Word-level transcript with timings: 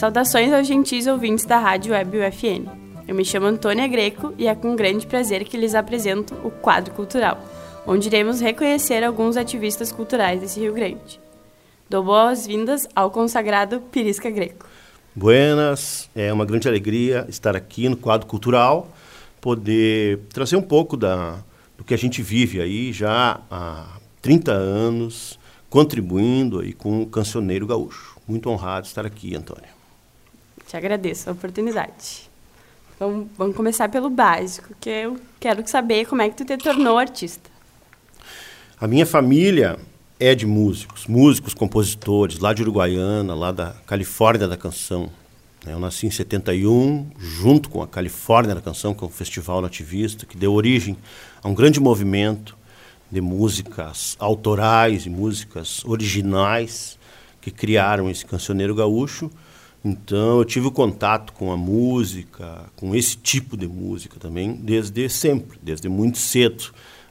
Saudações 0.00 0.50
aos 0.50 0.66
gentis 0.66 1.06
ouvintes 1.06 1.44
da 1.44 1.58
Rádio 1.58 1.92
Web 1.92 2.16
UFN. 2.16 2.64
Eu 3.06 3.14
me 3.14 3.22
chamo 3.22 3.44
Antônia 3.44 3.86
Greco 3.86 4.32
e 4.38 4.46
é 4.46 4.54
com 4.54 4.74
grande 4.74 5.06
prazer 5.06 5.44
que 5.44 5.58
lhes 5.58 5.74
apresento 5.74 6.32
o 6.42 6.50
Quadro 6.50 6.94
Cultural, 6.94 7.38
onde 7.86 8.08
iremos 8.08 8.40
reconhecer 8.40 9.04
alguns 9.04 9.36
ativistas 9.36 9.92
culturais 9.92 10.40
desse 10.40 10.58
Rio 10.58 10.72
Grande. 10.72 11.20
Dou 11.86 12.02
boas-vindas 12.02 12.88
ao 12.96 13.10
consagrado 13.10 13.78
Pirisca 13.92 14.30
Greco. 14.30 14.64
Buenas, 15.14 16.08
é 16.16 16.32
uma 16.32 16.46
grande 16.46 16.66
alegria 16.66 17.26
estar 17.28 17.54
aqui 17.54 17.86
no 17.86 17.96
Quadro 17.98 18.26
Cultural, 18.26 18.88
poder 19.38 20.20
trazer 20.32 20.56
um 20.56 20.62
pouco 20.62 20.96
da, 20.96 21.40
do 21.76 21.84
que 21.84 21.92
a 21.92 21.98
gente 21.98 22.22
vive 22.22 22.58
aí 22.58 22.90
já 22.90 23.38
há 23.50 23.98
30 24.22 24.50
anos, 24.50 25.38
contribuindo 25.68 26.60
aí 26.60 26.72
com 26.72 27.02
o 27.02 27.06
cancioneiro 27.06 27.66
gaúcho. 27.66 28.16
Muito 28.26 28.48
honrado 28.48 28.86
estar 28.86 29.04
aqui, 29.04 29.36
Antônio. 29.36 29.79
Te 30.70 30.76
agradeço 30.76 31.28
a 31.28 31.32
oportunidade. 31.32 32.30
Então, 32.94 33.28
vamos 33.36 33.56
começar 33.56 33.88
pelo 33.88 34.08
básico, 34.08 34.72
que 34.80 34.88
eu 34.88 35.18
quero 35.40 35.68
saber 35.68 36.06
como 36.06 36.22
é 36.22 36.30
que 36.30 36.36
tu 36.36 36.44
te 36.44 36.56
tornou 36.56 36.96
artista. 36.96 37.50
A 38.80 38.86
minha 38.86 39.04
família 39.04 39.80
é 40.20 40.32
de 40.32 40.46
músicos, 40.46 41.08
músicos, 41.08 41.54
compositores, 41.54 42.38
lá 42.38 42.52
de 42.52 42.62
Uruguaiana, 42.62 43.34
lá 43.34 43.50
da 43.50 43.74
Califórnia 43.84 44.46
da 44.46 44.56
Canção. 44.56 45.10
Eu 45.66 45.80
nasci 45.80 46.06
em 46.06 46.10
71, 46.12 47.10
junto 47.18 47.68
com 47.68 47.82
a 47.82 47.88
Califórnia 47.88 48.54
da 48.54 48.60
Canção, 48.60 48.94
que 48.94 49.02
é 49.02 49.08
um 49.08 49.10
festival 49.10 49.60
nativista, 49.60 50.24
que 50.24 50.36
deu 50.36 50.52
origem 50.52 50.96
a 51.42 51.48
um 51.48 51.54
grande 51.54 51.80
movimento 51.80 52.56
de 53.10 53.20
músicas 53.20 54.14
autorais 54.20 55.04
e 55.04 55.10
músicas 55.10 55.84
originais 55.84 56.96
que 57.40 57.50
criaram 57.50 58.08
esse 58.08 58.24
cancioneiro 58.24 58.72
gaúcho. 58.72 59.32
Então 59.84 60.38
eu 60.38 60.44
tive 60.44 60.66
o 60.66 60.70
contato 60.70 61.32
com 61.32 61.50
a 61.50 61.56
música, 61.56 62.70
com 62.76 62.94
esse 62.94 63.16
tipo 63.16 63.56
de 63.56 63.66
música 63.66 64.20
também, 64.20 64.52
desde 64.52 65.08
sempre, 65.08 65.58
desde 65.62 65.88
muito 65.88 66.18
cedo, 66.18 66.64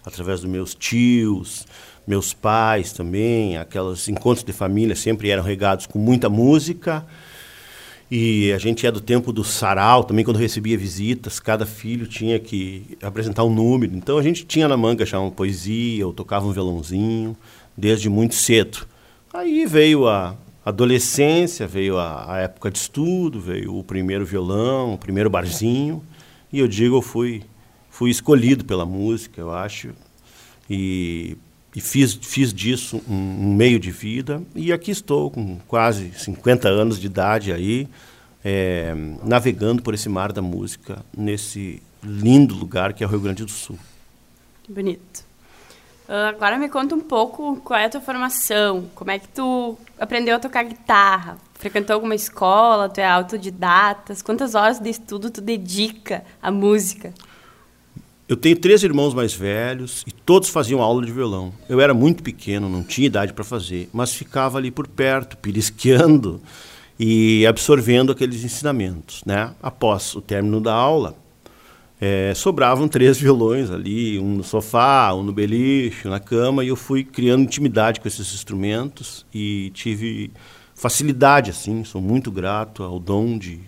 através 0.06 0.42
dos 0.42 0.50
meus 0.50 0.76
tios, 0.76 1.66
meus 2.06 2.32
pais 2.34 2.94
também, 2.94 3.58
aqueles 3.58 4.08
encontros 4.08 4.44
de 4.44 4.54
família 4.54 4.96
sempre 4.96 5.30
eram 5.30 5.44
regados 5.44 5.88
com 5.88 5.98
muita 5.98 6.30
música. 6.30 7.06
E 8.12 8.52
a 8.52 8.58
gente 8.58 8.88
é 8.88 8.92
do 8.92 9.00
tempo 9.00 9.32
do 9.32 9.44
sarau, 9.44 10.04
também 10.04 10.26
quando 10.26 10.38
recebia 10.38 10.76
visitas, 10.76 11.40
cada 11.40 11.64
filho 11.64 12.08
tinha 12.08 12.40
que 12.40 12.98
apresentar 13.04 13.44
um 13.44 13.54
número. 13.54 13.96
Então 13.96 14.18
a 14.18 14.24
gente 14.24 14.46
tinha 14.46 14.68
na 14.68 14.76
manga 14.76 15.06
já 15.06 15.20
uma 15.20 15.30
poesia, 15.30 16.06
ou 16.06 16.14
tocava 16.14 16.48
um 16.48 16.52
violãozinho, 16.52 17.38
desde 17.78 18.10
muito 18.10 18.34
cedo. 18.34 18.88
Aí 19.32 19.68
veio 19.68 20.08
a 20.08 20.36
adolescência, 20.70 21.68
veio 21.68 21.98
a, 21.98 22.34
a 22.34 22.38
época 22.40 22.72
de 22.72 22.78
estudo, 22.78 23.40
veio 23.40 23.78
o 23.78 23.84
primeiro 23.84 24.26
violão, 24.26 24.94
o 24.94 24.98
primeiro 24.98 25.30
barzinho. 25.30 26.04
E 26.52 26.60
eu 26.60 26.68
digo, 26.68 26.98
eu 26.98 27.02
fui, 27.02 27.44
fui 27.90 28.10
escolhido 28.10 28.66
pela 28.66 28.86
música, 28.86 29.40
eu 29.40 29.54
acho. 29.54 29.90
E 30.70 31.38
e 31.76 31.82
fiz, 31.82 32.18
fiz 32.22 32.54
disso 32.54 33.02
um, 33.08 33.14
um, 33.14 33.54
meio 33.54 33.80
de 33.80 33.92
vida 33.92 34.42
e 34.56 34.74
aqui 34.74 34.92
estou 34.92 35.30
com 35.30 35.60
quase 35.68 36.12
50 36.14 36.68
anos 36.68 37.00
de 37.00 37.06
idade 37.06 37.52
aí 37.52 37.88
é, 38.44 38.94
navegando 39.24 39.82
por 39.82 39.94
esse 39.94 40.10
mar 40.10 40.32
da 40.32 40.42
música 40.42 41.04
nesse 41.16 41.82
lindo 42.04 42.56
lugar 42.56 42.94
que 42.94 43.04
é 43.04 43.08
o 43.08 43.10
Rio 43.10 43.20
Grande 43.20 43.46
do 43.46 43.52
Sul. 43.52 43.78
Bonito. 44.68 45.29
Uh, 46.10 46.30
agora 46.30 46.58
me 46.58 46.68
conta 46.68 46.96
um 46.96 47.00
pouco 47.00 47.58
qual 47.58 47.80
é 47.80 47.86
a 47.86 47.90
tua 47.90 48.02
formação, 48.02 48.90
como 48.96 49.12
é 49.12 49.20
que 49.20 49.28
tu 49.28 49.78
aprendeu 50.00 50.38
a 50.38 50.40
tocar 50.40 50.64
guitarra, 50.64 51.38
frequentou 51.54 51.94
alguma 51.94 52.16
escola, 52.16 52.90
tu 52.90 52.98
é 52.98 53.06
autodidata, 53.06 54.16
quantas 54.26 54.56
horas 54.56 54.80
de 54.80 54.90
estudo 54.90 55.30
tu 55.30 55.40
dedica 55.40 56.24
à 56.42 56.50
música? 56.50 57.14
Eu 58.28 58.36
tenho 58.36 58.60
três 58.60 58.82
irmãos 58.82 59.14
mais 59.14 59.36
velhos 59.36 60.04
e 60.08 60.12
todos 60.12 60.50
faziam 60.50 60.82
aula 60.82 61.06
de 61.06 61.12
violão. 61.12 61.54
Eu 61.70 61.80
era 61.80 61.94
muito 61.94 62.24
pequeno, 62.24 62.68
não 62.68 62.84
tinha 62.84 63.06
idade 63.06 63.32
para 63.32 63.44
fazer, 63.44 63.88
mas 63.94 64.12
ficava 64.12 64.58
ali 64.58 64.72
por 64.72 64.88
perto, 64.88 65.38
pirisqueando 65.38 66.42
e 67.00 67.46
absorvendo 67.46 68.12
aqueles 68.12 68.44
ensinamentos. 68.44 69.22
Né? 69.28 69.54
Após 69.62 70.16
o 70.16 70.22
término 70.22 70.60
da 70.60 70.74
aula, 70.74 71.16
é, 72.02 72.34
sobravam 72.34 72.88
três 72.88 73.18
violões 73.18 73.70
ali, 73.70 74.18
um 74.20 74.36
no 74.36 74.44
sofá, 74.44 75.14
um 75.14 75.24
no 75.24 75.34
beliche, 75.34 76.08
na 76.08 76.20
cama, 76.20 76.64
e 76.64 76.70
eu 76.70 76.76
fui 76.76 77.04
criando 77.04 77.44
intimidade 77.44 78.00
com 78.00 78.08
esses 78.08 78.34
instrumentos 78.34 79.26
e 79.34 79.70
tive 79.74 80.32
facilidade, 80.74 81.52
assim, 81.52 81.84
sou 81.84 82.02
muito 82.02 82.32
grato 82.32 82.84
ao 82.84 83.00
dom 83.00 83.38
de 83.38 83.60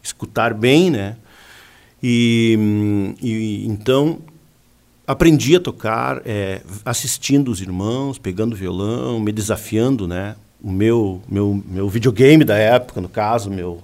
escutar 0.00 0.54
bem, 0.54 0.88
né? 0.88 1.16
E, 2.00 3.16
e 3.20 3.66
então 3.66 4.20
aprendi 5.04 5.56
a 5.56 5.60
tocar 5.60 6.22
é, 6.24 6.62
assistindo 6.84 7.50
os 7.50 7.60
irmãos, 7.60 8.18
pegando 8.18 8.54
violão, 8.54 9.18
me 9.18 9.32
desafiando, 9.32 10.06
né? 10.06 10.36
O 10.62 10.70
meu, 10.70 11.20
meu, 11.28 11.60
meu 11.66 11.88
videogame 11.88 12.44
da 12.44 12.56
época, 12.56 13.00
no 13.00 13.08
caso, 13.08 13.50
meu, 13.50 13.82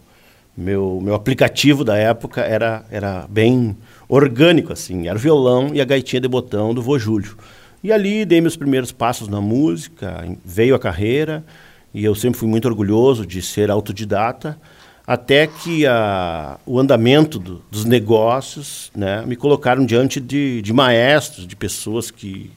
meu, 0.56 1.00
meu 1.02 1.14
aplicativo 1.14 1.82
da 1.82 1.96
época 1.96 2.42
era, 2.42 2.84
era 2.88 3.26
bem 3.28 3.76
orgânico, 4.08 4.72
assim. 4.72 5.08
Era 5.08 5.16
o 5.16 5.20
violão 5.20 5.70
e 5.72 5.80
a 5.80 5.84
gaitinha 5.84 6.20
de 6.20 6.28
botão 6.28 6.74
do 6.74 6.82
vô 6.82 6.98
Júlio. 6.98 7.36
E 7.82 7.92
ali 7.92 8.24
dei 8.24 8.40
meus 8.40 8.56
primeiros 8.56 8.92
passos 8.92 9.28
na 9.28 9.40
música, 9.40 10.26
veio 10.44 10.74
a 10.74 10.78
carreira, 10.78 11.44
e 11.92 12.04
eu 12.04 12.14
sempre 12.14 12.38
fui 12.38 12.48
muito 12.48 12.66
orgulhoso 12.66 13.26
de 13.26 13.40
ser 13.40 13.70
autodidata 13.70 14.58
até 15.06 15.46
que 15.46 15.86
a, 15.86 16.58
o 16.66 16.80
andamento 16.80 17.38
do, 17.38 17.62
dos 17.70 17.84
negócios 17.84 18.90
né, 18.94 19.24
me 19.24 19.36
colocaram 19.36 19.86
diante 19.86 20.18
de, 20.18 20.60
de 20.60 20.72
maestros, 20.72 21.46
de 21.46 21.54
pessoas 21.54 22.10
que, 22.10 22.50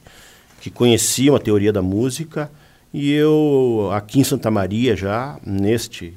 que 0.60 0.68
conheciam 0.68 1.36
a 1.36 1.38
teoria 1.38 1.72
da 1.72 1.80
música. 1.80 2.50
E 2.92 3.12
eu, 3.12 3.90
aqui 3.92 4.18
em 4.18 4.24
Santa 4.24 4.50
Maria, 4.50 4.96
já 4.96 5.38
neste, 5.46 6.12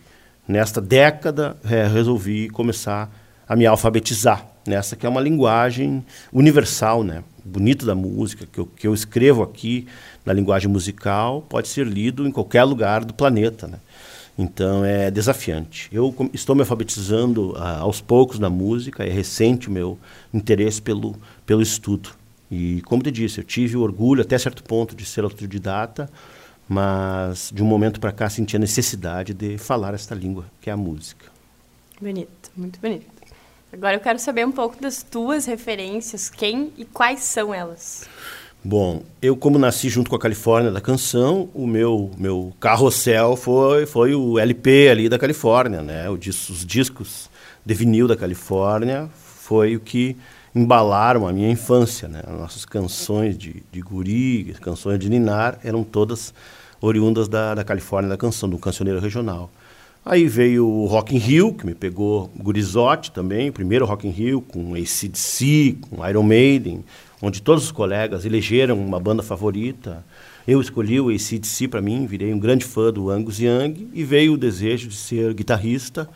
nesta 0.47 0.81
década, 0.81 1.55
é, 1.69 1.85
resolvi 1.85 2.49
começar 2.49 3.13
a 3.47 3.55
me 3.55 3.67
alfabetizar 3.67 4.52
nessa 4.65 4.95
que 4.95 5.05
é 5.05 5.09
uma 5.09 5.21
linguagem 5.21 6.03
universal, 6.31 7.03
né? 7.03 7.23
bonito 7.43 7.85
da 7.85 7.93
música, 7.93 8.47
que 8.51 8.59
eu, 8.59 8.65
que 8.65 8.87
eu 8.87 8.93
escrevo 8.93 9.43
aqui 9.43 9.87
na 10.25 10.31
linguagem 10.31 10.69
musical, 10.69 11.41
pode 11.41 11.67
ser 11.67 11.85
lido 11.85 12.25
em 12.25 12.31
qualquer 12.31 12.63
lugar 12.63 13.03
do 13.03 13.13
planeta. 13.13 13.67
Né? 13.67 13.79
Então 14.37 14.83
é 14.85 15.11
desafiante. 15.11 15.89
Eu 15.91 16.15
estou 16.33 16.55
me 16.55 16.61
alfabetizando 16.61 17.53
ah, 17.57 17.79
aos 17.79 17.99
poucos 17.99 18.39
na 18.39 18.49
música, 18.49 19.03
é 19.03 19.09
recente 19.09 19.67
o 19.67 19.71
meu 19.71 19.99
interesse 20.33 20.81
pelo, 20.81 21.15
pelo 21.45 21.61
estudo. 21.61 22.09
E 22.49 22.81
como 22.83 23.03
te 23.03 23.11
disse, 23.11 23.39
eu 23.39 23.43
tive 23.43 23.75
o 23.75 23.81
orgulho 23.81 24.21
até 24.21 24.37
certo 24.37 24.63
ponto 24.63 24.95
de 24.95 25.05
ser 25.05 25.23
autodidata, 25.23 26.09
mas 26.69 27.51
de 27.53 27.61
um 27.61 27.65
momento 27.65 27.99
para 27.99 28.11
cá 28.11 28.29
senti 28.29 28.55
a 28.55 28.59
necessidade 28.59 29.33
de 29.33 29.57
falar 29.57 29.93
esta 29.93 30.15
língua, 30.15 30.45
que 30.61 30.69
é 30.69 30.73
a 30.73 30.77
música. 30.77 31.25
Bonito, 31.99 32.51
muito 32.55 32.79
bonito. 32.79 33.05
Agora 33.73 33.95
eu 33.95 33.99
quero 33.99 34.19
saber 34.19 34.45
um 34.45 34.51
pouco 34.51 34.79
das 34.79 35.01
tuas 35.01 35.47
referências, 35.47 36.29
quem 36.29 36.71
e 36.77 36.85
quais 36.85 37.21
são 37.21 37.51
elas? 37.51 38.07
Bom, 38.63 39.01
eu 39.19 39.35
como 39.35 39.57
nasci 39.57 39.89
junto 39.89 40.11
com 40.11 40.15
a 40.15 40.19
Califórnia 40.19 40.69
da 40.69 40.79
canção, 40.79 41.49
o 41.55 41.65
meu 41.65 42.11
meu 42.15 42.53
carrossel 42.59 43.35
foi 43.35 43.87
foi 43.87 44.13
o 44.13 44.37
LP 44.37 44.89
ali 44.89 45.09
da 45.09 45.17
Califórnia, 45.17 45.81
né? 45.81 46.07
Os 46.07 46.63
discos 46.63 47.31
de 47.65 47.73
vinil 47.73 48.07
da 48.07 48.15
Califórnia 48.15 49.09
foi 49.15 49.75
o 49.75 49.79
que 49.79 50.15
embalaram 50.53 51.27
a 51.27 51.33
minha 51.33 51.49
infância, 51.49 52.07
né? 52.07 52.21
As 52.27 52.37
nossas 52.37 52.65
canções 52.65 53.35
de, 53.35 53.63
de 53.71 53.81
guri, 53.81 54.55
canções 54.61 54.99
de 54.99 55.09
ninar, 55.09 55.59
eram 55.63 55.83
todas 55.83 56.31
oriundas 56.79 57.27
da, 57.27 57.55
da 57.55 57.63
Califórnia 57.63 58.07
da 58.07 58.17
canção, 58.17 58.47
do 58.47 58.59
cancioneiro 58.59 58.99
regional. 58.99 59.49
Aí 60.05 60.27
veio 60.27 60.67
o 60.67 60.85
Rock 60.85 61.15
in 61.15 61.17
Rio, 61.17 61.53
que 61.53 61.65
me 61.65 61.73
pegou 61.73 62.29
gurizote 62.35 63.09
também, 63.09 63.49
o 63.49 63.53
primeiro 63.53 63.85
Rock 63.85 64.05
in 64.05 64.11
Rio, 64.11 64.41
com 64.41 64.75
ACDC, 64.75 65.77
com 65.89 66.05
Iron 66.05 66.23
Maiden, 66.23 66.83
onde 67.21 67.41
todos 67.41 67.63
os 67.63 67.71
colegas 67.71 68.25
elegeram 68.25 68.77
uma 68.77 68.99
banda 68.99 69.23
favorita. 69.23 70.03
Eu 70.45 70.59
escolhi 70.59 70.99
o 70.99 71.07
ACDC 71.07 71.69
para 71.69 71.81
mim, 71.81 72.05
virei 72.05 72.33
um 72.33 72.39
grande 72.39 72.65
fã 72.65 72.91
do 72.91 73.09
Angus 73.09 73.39
Young 73.39 73.87
e 73.93 74.03
veio 74.03 74.33
o 74.33 74.37
desejo 74.37 74.89
de 74.89 74.95
ser 74.95 75.33
guitarrista. 75.33 76.09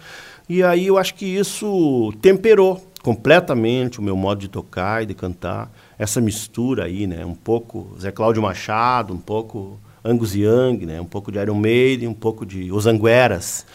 E 0.49 0.61
aí 0.61 0.87
eu 0.87 0.97
acho 0.97 1.15
que 1.15 1.25
isso 1.25 2.13
temperou 2.21 2.85
completamente 3.01 3.99
o 3.99 4.03
meu 4.03 4.17
modo 4.17 4.41
de 4.41 4.49
tocar 4.49 5.01
e 5.01 5.05
de 5.05 5.13
cantar. 5.13 5.71
Essa 5.97 6.19
mistura 6.19 6.83
aí, 6.83 7.07
né? 7.07 7.25
Um 7.25 7.33
pouco 7.33 7.95
Zé 7.97 8.11
Cláudio 8.11 8.41
Machado, 8.41 9.13
um 9.13 9.17
pouco 9.17 9.79
Angus 10.07 10.33
Young, 10.35 10.85
né? 10.85 11.01
um 11.01 11.05
pouco 11.05 11.31
de 11.31 11.39
Iron 11.39 11.55
Maiden, 11.55 12.07
um 12.07 12.13
pouco 12.13 12.45
de 12.45 12.71
Os 12.71 12.87
Angueras. 12.87 13.65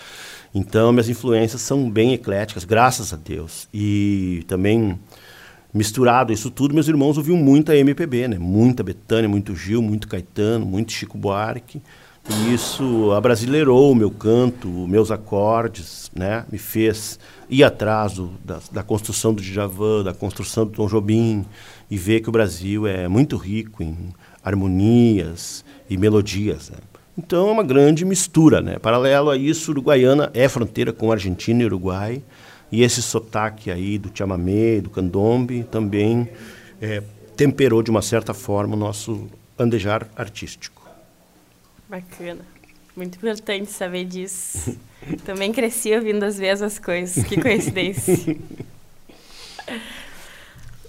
Então, 0.55 0.93
minhas 0.93 1.09
influências 1.09 1.63
são 1.63 1.91
bem 1.91 2.13
ecléticas, 2.13 2.65
graças 2.65 3.13
a 3.13 3.17
Deus. 3.17 3.69
E 3.73 4.45
também 4.47 4.99
misturado 5.73 6.33
isso 6.33 6.51
tudo, 6.51 6.75
meus 6.75 6.89
irmãos 6.89 7.17
ouviam 7.17 7.37
muita 7.37 7.77
MPB, 7.77 8.29
né? 8.29 8.39
Muita 8.39 8.83
Betânia, 8.83 9.29
muito 9.29 9.57
Gil, 9.57 9.81
muito 9.81 10.07
Caetano, 10.07 10.67
muito 10.67 10.93
Chico 10.93 11.17
Buarque. 11.17 11.81
E 12.29 12.55
isso 12.55 13.11
abrasileirou 13.13 13.91
o 13.91 13.95
meu 13.97 14.11
canto, 14.11 14.69
meus 14.87 15.11
acordes, 15.11 16.11
né? 16.15 16.45
Me 16.53 16.59
fez 16.59 17.19
ir 17.51 17.65
atrás 17.65 18.15
do, 18.15 18.31
da, 18.45 18.61
da, 18.71 18.83
construção 18.83 19.35
do 19.35 19.43
Djavan, 19.43 20.05
da 20.05 20.15
construção 20.15 20.65
do 20.65 20.73
Tom 20.73 20.87
Jobim 20.87 21.45
e 21.91 21.97
ver 21.97 22.21
que 22.21 22.29
o 22.29 22.33
Brasil 22.33 22.87
é 22.87 23.09
muito 23.09 23.37
rico 23.37 23.83
em 23.83 23.97
harmonias 24.45 25.65
e 25.89 25.97
melodias. 25.97 26.71
Né? 26.71 26.79
Então 27.17 27.49
é 27.49 27.53
uma 27.53 27.63
grande 27.63 28.05
mistura. 28.05 28.61
Né? 28.61 28.79
Paralelo 28.79 29.31
a 29.31 29.37
isso, 29.37 29.71
Uruguaiana 29.71 30.31
é 30.35 30.49
fronteira 30.49 30.93
com 30.93 31.13
Argentina 31.13 31.63
e 31.63 31.67
Uruguai. 31.67 32.23
E 32.71 32.83
esse 32.83 33.03
sotaque 33.03 33.71
aí 33.71 33.99
do 33.99 34.11
chamamé, 34.15 34.81
do 34.81 34.89
candombe, 34.89 35.65
também 35.71 36.29
é, 36.81 37.03
temperou 37.37 37.83
de 37.83 37.91
uma 37.91 38.01
certa 38.01 38.33
forma 38.33 38.75
o 38.75 38.79
nosso 38.79 39.29
andejar 39.59 40.09
artístico. 40.17 40.83
Bacana. 41.89 42.41
Muito 42.97 43.17
importante 43.17 43.71
saber 43.71 44.05
disso. 44.05 44.77
Também 45.25 45.53
cresci 45.53 45.95
ouvindo 45.95 46.23
as 46.25 46.39
mesmas 46.39 46.79
coisas. 46.79 47.25
Que 47.25 47.41
coincidência. 47.41 48.37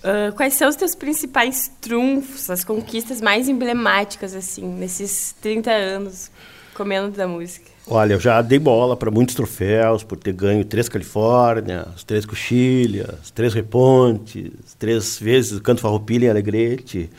uh, 0.03 0.35
quais 0.35 0.53
são 0.53 0.69
os 0.69 0.75
teus 0.75 0.95
principais 0.95 1.71
trunfos, 1.81 2.49
as 2.49 2.63
conquistas 2.63 3.21
mais 3.21 3.47
emblemáticas, 3.47 4.35
assim, 4.35 4.65
nesses 4.65 5.35
30 5.41 5.71
anos 5.71 6.31
comendo 6.73 7.11
da 7.11 7.27
música? 7.27 7.71
Olha, 7.85 8.13
eu 8.13 8.19
já 8.19 8.41
dei 8.41 8.59
bola 8.59 8.95
para 8.95 9.11
muitos 9.11 9.35
troféus, 9.35 10.03
por 10.03 10.17
ter 10.17 10.33
ganho 10.33 10.63
três 10.63 10.87
Califórnias, 10.87 12.03
três 12.05 12.25
Coxilhas, 12.25 13.29
três 13.31 13.53
Repontes, 13.53 14.51
três 14.79 15.19
vezes 15.19 15.51
o 15.53 15.61
Canto 15.61 15.81
Farroupilha 15.81 16.27
em 16.27 16.29
Alegrete. 16.29 17.09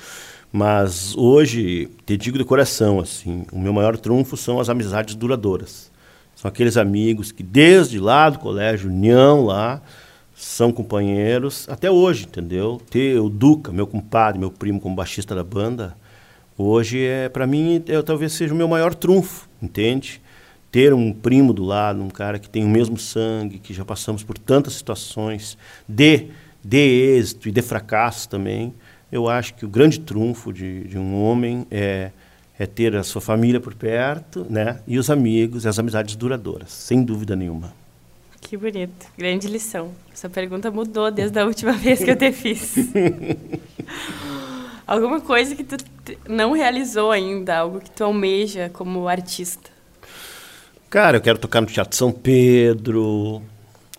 Mas 0.50 1.14
hoje, 1.16 1.90
te 2.06 2.16
digo 2.16 2.38
de 2.38 2.44
coração, 2.44 3.00
assim, 3.00 3.44
o 3.52 3.58
meu 3.58 3.72
maior 3.72 3.98
trunfo 3.98 4.36
são 4.36 4.58
as 4.58 4.69
amizades 4.69 5.14
duradouras. 5.14 5.90
São 6.34 6.48
aqueles 6.48 6.76
amigos 6.76 7.31
que 7.31 7.42
desde 7.42 7.98
lá 7.98 8.31
do 8.31 8.38
colégio 8.38 8.88
União 8.88 9.44
lá 9.44 9.82
são 10.44 10.73
companheiros 10.73 11.69
até 11.69 11.91
hoje, 11.91 12.25
entendeu? 12.25 12.81
Ter 12.91 13.19
o 13.19 13.29
Duca, 13.29 13.73
meu 13.73 13.87
compadre, 13.87 14.38
meu 14.38 14.50
primo 14.50 14.81
como 14.81 14.94
baixista 14.94 15.35
da 15.35 15.44
banda, 15.44 15.96
hoje 16.56 17.05
é 17.05 17.29
para 17.29 17.46
mim 17.46 17.82
é, 17.87 18.02
talvez 18.02 18.32
seja 18.32 18.52
o 18.52 18.56
meu 18.56 18.69
maior 18.69 18.94
trunfo, 18.94 19.49
entende? 19.62 20.20
Ter 20.70 20.93
um 20.93 21.12
primo 21.12 21.52
do 21.52 21.64
lado, 21.64 22.02
um 22.02 22.11
cara 22.11 22.38
que 22.38 22.49
tem 22.49 22.64
o 22.64 22.69
mesmo 22.69 22.99
sangue, 22.99 23.58
que 23.58 23.73
já 23.73 23.85
passamos 23.85 24.23
por 24.23 24.38
tantas 24.38 24.75
situações 24.75 25.56
de 25.88 26.29
de 26.67 26.79
êxito 26.79 27.46
e 27.46 27.52
de 27.52 27.61
fracasso 27.61 28.26
também 28.26 28.73
eu 29.14 29.29
acho 29.29 29.55
que 29.55 29.64
o 29.64 29.69
grande 29.69 30.00
trunfo 30.00 30.52
de, 30.52 30.88
de 30.88 30.99
um 30.99 31.23
homem 31.23 31.64
é, 31.70 32.11
é 32.58 32.67
ter 32.67 32.96
a 32.96 33.05
sua 33.05 33.20
família 33.20 33.61
por 33.61 33.73
perto, 33.73 34.44
né? 34.50 34.81
E 34.88 34.99
os 34.99 35.08
amigos, 35.08 35.64
as 35.67 35.79
amizades 35.79 36.17
duradouras, 36.17 36.73
sem 36.73 37.05
dúvida 37.05 37.37
nenhuma. 37.37 37.73
Que 38.54 38.58
bonito, 38.58 39.06
grande 39.18 39.48
lição. 39.48 39.90
Essa 40.12 40.30
pergunta 40.30 40.70
mudou 40.70 41.10
desde 41.10 41.36
a 41.40 41.44
última 41.44 41.72
vez 41.74 42.04
que 42.04 42.08
eu 42.12 42.14
te 42.14 42.30
fiz. 42.30 42.76
Alguma 44.86 45.20
coisa 45.20 45.56
que 45.56 45.64
tu 45.64 45.76
não 46.28 46.52
realizou 46.52 47.10
ainda, 47.10 47.56
algo 47.56 47.80
que 47.80 47.90
tu 47.90 48.04
almeja 48.04 48.70
como 48.72 49.08
artista? 49.08 49.72
Cara, 50.88 51.16
eu 51.16 51.20
quero 51.20 51.36
tocar 51.36 51.62
no 51.62 51.66
Teatro 51.66 51.96
São 51.96 52.12
Pedro, 52.12 53.42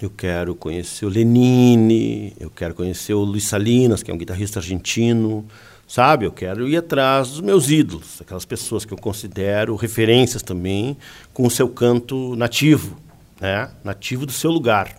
eu 0.01 0.09
quero 0.09 0.55
conhecer 0.55 1.05
o 1.05 1.09
Lenine, 1.09 2.31
eu 2.39 2.49
quero 2.49 2.73
conhecer 2.73 3.13
o 3.13 3.25
Luiz 3.25 3.43
Salinas, 3.43 4.01
que 4.01 4.09
é 4.09 4.13
um 4.13 4.17
guitarrista 4.17 4.59
argentino, 4.59 5.45
sabe? 5.85 6.25
Eu 6.25 6.31
quero 6.31 6.65
ir 6.65 6.77
atrás 6.77 7.27
dos 7.27 7.41
meus 7.41 7.69
ídolos, 7.69 8.21
aquelas 8.21 8.45
pessoas 8.45 8.85
que 8.85 8.93
eu 8.93 8.97
considero 8.97 9.75
referências 9.75 10.41
também 10.41 10.95
com 11.33 11.45
o 11.45 11.51
seu 11.51 11.67
canto 11.67 12.37
nativo, 12.37 13.03
né? 13.45 13.69
Nativo 13.83 14.25
do 14.25 14.31
seu 14.31 14.49
lugar. 14.49 14.95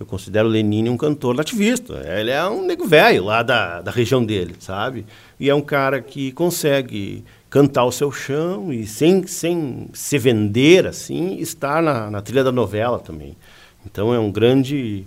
Eu 0.00 0.06
considero 0.06 0.48
Lenine 0.48 0.88
um 0.88 0.96
cantor 0.96 1.34
nativista. 1.34 2.02
Ele 2.06 2.30
é 2.30 2.48
um 2.48 2.64
nego 2.64 2.86
velho 2.86 3.24
lá 3.24 3.42
da, 3.42 3.82
da 3.82 3.90
região 3.90 4.24
dele, 4.24 4.54
sabe? 4.58 5.04
E 5.38 5.50
é 5.50 5.54
um 5.54 5.60
cara 5.60 6.00
que 6.00 6.32
consegue 6.32 7.24
cantar 7.50 7.84
o 7.84 7.92
seu 7.92 8.10
chão 8.10 8.72
e 8.72 8.86
sem, 8.86 9.26
sem 9.26 9.88
se 9.92 10.18
vender 10.18 10.86
assim, 10.86 11.38
estar 11.38 11.82
na, 11.82 12.10
na 12.10 12.22
trilha 12.22 12.44
da 12.44 12.52
novela 12.52 12.98
também. 12.98 13.36
Então 13.84 14.14
é 14.14 14.18
um 14.18 14.30
grande, 14.30 15.04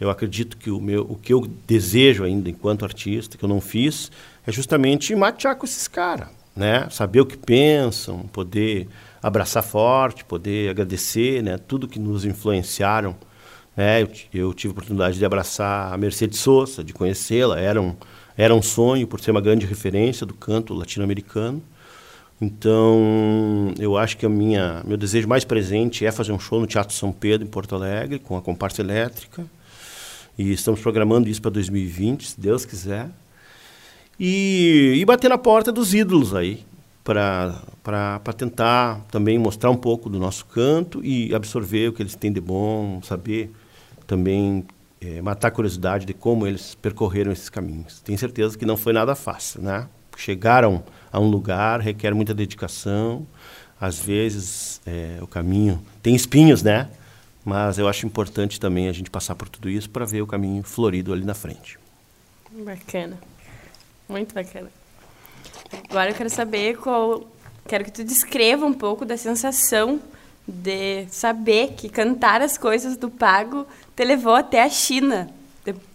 eu 0.00 0.10
acredito 0.10 0.56
que 0.56 0.70
o 0.70 0.80
meu, 0.80 1.02
o 1.02 1.14
que 1.14 1.32
eu 1.32 1.46
desejo 1.66 2.24
ainda 2.24 2.50
enquanto 2.50 2.84
artista 2.84 3.38
que 3.38 3.44
eu 3.44 3.48
não 3.48 3.60
fiz 3.60 4.10
é 4.46 4.52
justamente 4.52 5.14
matear 5.14 5.54
com 5.54 5.64
esses 5.64 5.86
caras, 5.86 6.28
né? 6.56 6.88
Saber 6.90 7.20
o 7.20 7.26
que 7.26 7.36
pensam, 7.36 8.20
poder 8.32 8.88
abraçar 9.22 9.62
forte, 9.62 10.24
poder 10.24 10.70
agradecer, 10.70 11.42
né? 11.42 11.56
Tudo 11.56 11.86
que 11.86 11.98
nos 11.98 12.24
influenciaram, 12.24 13.16
né? 13.76 14.02
Eu, 14.02 14.10
eu 14.32 14.54
tive 14.54 14.70
a 14.70 14.72
oportunidade 14.72 15.18
de 15.18 15.24
abraçar 15.24 15.92
a 15.92 15.96
Mercedes 15.96 16.40
Sosa, 16.40 16.82
de 16.82 16.92
conhecê-la, 16.92 17.58
era 17.60 17.80
um 17.80 17.94
era 18.36 18.54
um 18.54 18.62
sonho 18.62 19.06
por 19.06 19.20
ser 19.20 19.30
uma 19.30 19.40
grande 19.40 19.66
referência 19.66 20.24
do 20.26 20.32
canto 20.34 20.72
latino-americano. 20.72 21.62
Então, 22.40 23.72
eu 23.78 23.96
acho 23.96 24.16
que 24.16 24.26
a 24.26 24.28
minha 24.28 24.82
meu 24.84 24.96
desejo 24.96 25.28
mais 25.28 25.44
presente 25.44 26.04
é 26.04 26.10
fazer 26.10 26.32
um 26.32 26.38
show 26.38 26.58
no 26.58 26.66
Teatro 26.66 26.94
São 26.94 27.12
Pedro, 27.12 27.46
em 27.46 27.50
Porto 27.50 27.74
Alegre, 27.74 28.18
com 28.18 28.36
a 28.36 28.42
comparsa 28.42 28.82
elétrica. 28.82 29.44
E 30.36 30.50
estamos 30.50 30.80
programando 30.80 31.28
isso 31.28 31.42
para 31.42 31.50
2020, 31.50 32.30
se 32.30 32.40
Deus 32.40 32.64
quiser. 32.64 33.10
E, 34.18 34.94
e 34.96 35.04
bater 35.04 35.28
na 35.28 35.38
porta 35.38 35.70
dos 35.70 35.94
ídolos 35.94 36.34
aí, 36.34 36.64
para 37.04 38.20
tentar 38.36 39.00
também 39.10 39.38
mostrar 39.38 39.70
um 39.70 39.76
pouco 39.76 40.08
do 40.08 40.18
nosso 40.18 40.46
canto 40.46 41.04
e 41.04 41.34
absorver 41.34 41.88
o 41.88 41.92
que 41.92 42.02
eles 42.02 42.14
têm 42.14 42.32
de 42.32 42.40
bom, 42.40 43.00
saber 43.02 43.50
também 44.06 44.64
é, 45.00 45.20
matar 45.20 45.48
a 45.48 45.50
curiosidade 45.50 46.06
de 46.06 46.14
como 46.14 46.46
eles 46.46 46.74
percorreram 46.76 47.32
esses 47.32 47.48
caminhos. 47.48 48.00
Tenho 48.00 48.18
certeza 48.18 48.56
que 48.56 48.64
não 48.64 48.76
foi 48.76 48.92
nada 48.92 49.14
fácil, 49.14 49.62
né? 49.62 49.88
Chegaram 50.16 50.84
a 51.10 51.18
um 51.18 51.28
lugar 51.28 51.80
requer 51.80 52.14
muita 52.14 52.32
dedicação. 52.32 53.26
Às 53.80 53.98
vezes 53.98 54.80
é, 54.86 55.18
o 55.20 55.26
caminho 55.26 55.82
tem 56.02 56.14
espinhos, 56.14 56.62
né? 56.62 56.88
Mas 57.44 57.78
eu 57.78 57.88
acho 57.88 58.06
importante 58.06 58.60
também 58.60 58.88
a 58.88 58.92
gente 58.92 59.10
passar 59.10 59.34
por 59.34 59.48
tudo 59.48 59.68
isso 59.68 59.90
para 59.90 60.04
ver 60.04 60.22
o 60.22 60.26
caminho 60.26 60.62
florido 60.62 61.12
ali 61.12 61.24
na 61.24 61.34
frente. 61.34 61.76
Bacana. 62.64 63.18
Muito 64.08 64.32
bacana. 64.32 64.70
Agora 65.88 66.10
eu 66.10 66.14
quero 66.14 66.30
saber 66.30 66.76
qual. 66.76 67.24
Quero 67.66 67.84
que 67.84 67.92
tu 67.92 68.02
descreva 68.02 68.66
um 68.66 68.72
pouco 68.72 69.04
da 69.04 69.16
sensação 69.16 70.00
de 70.46 71.06
saber 71.08 71.74
que 71.74 71.88
cantar 71.88 72.42
as 72.42 72.58
coisas 72.58 72.96
do 72.96 73.08
Pago 73.08 73.66
te 73.94 74.04
levou 74.04 74.34
até 74.34 74.62
a 74.62 74.68
China. 74.68 75.30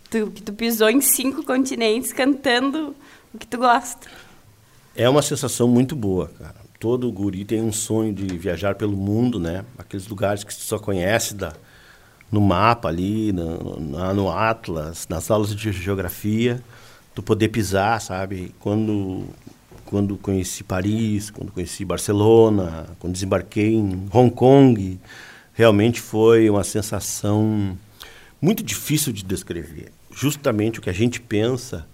que 0.10 0.42
tu 0.42 0.54
pisou 0.54 0.90
em 0.90 1.02
cinco 1.02 1.44
continentes 1.44 2.14
cantando 2.14 2.96
o 3.34 3.38
que 3.38 3.46
tu 3.46 3.58
gosta. 3.58 4.08
É 4.96 5.08
uma 5.08 5.22
sensação 5.22 5.68
muito 5.68 5.96
boa, 5.96 6.32
cara. 6.40 6.56
Todo 6.80 7.12
guri 7.12 7.44
tem 7.44 7.62
um 7.62 7.74
sonho 7.74 8.14
de 8.14 8.26
viajar 8.38 8.76
pelo 8.76 8.96
mundo, 8.96 9.40
né? 9.40 9.66
Aqueles 9.78 10.08
lugares 10.08 10.44
que 10.44 10.54
você 10.54 10.62
só 10.62 10.80
conhece 10.80 11.36
da, 11.36 11.54
no 12.32 12.40
mapa 12.40 12.88
ali, 12.88 13.32
no, 13.32 13.80
no, 13.80 14.14
no 14.14 14.32
Atlas, 14.32 15.08
nas 15.10 15.30
aulas 15.30 15.56
de 15.56 15.72
geografia, 15.72 16.62
tu 17.16 17.24
poder 17.24 17.50
pisar, 17.50 18.00
sabe? 18.02 18.54
Quando 18.60 19.28
quando 19.88 20.18
conheci 20.18 20.64
Paris, 20.64 21.32
quando 21.32 21.52
conheci 21.52 21.86
Barcelona, 21.86 22.86
quando 23.00 23.14
desembarquei 23.14 23.74
em 23.74 24.08
Hong 24.14 24.30
Kong, 24.30 25.00
realmente 25.54 26.02
foi 26.02 26.50
uma 26.50 26.64
sensação 26.64 27.78
muito 28.42 28.62
difícil 28.62 29.14
de 29.14 29.24
descrever. 29.24 29.92
Justamente 30.12 30.80
o 30.80 30.82
que 30.82 30.90
a 30.90 30.94
gente 30.94 31.22
pensa 31.22 31.88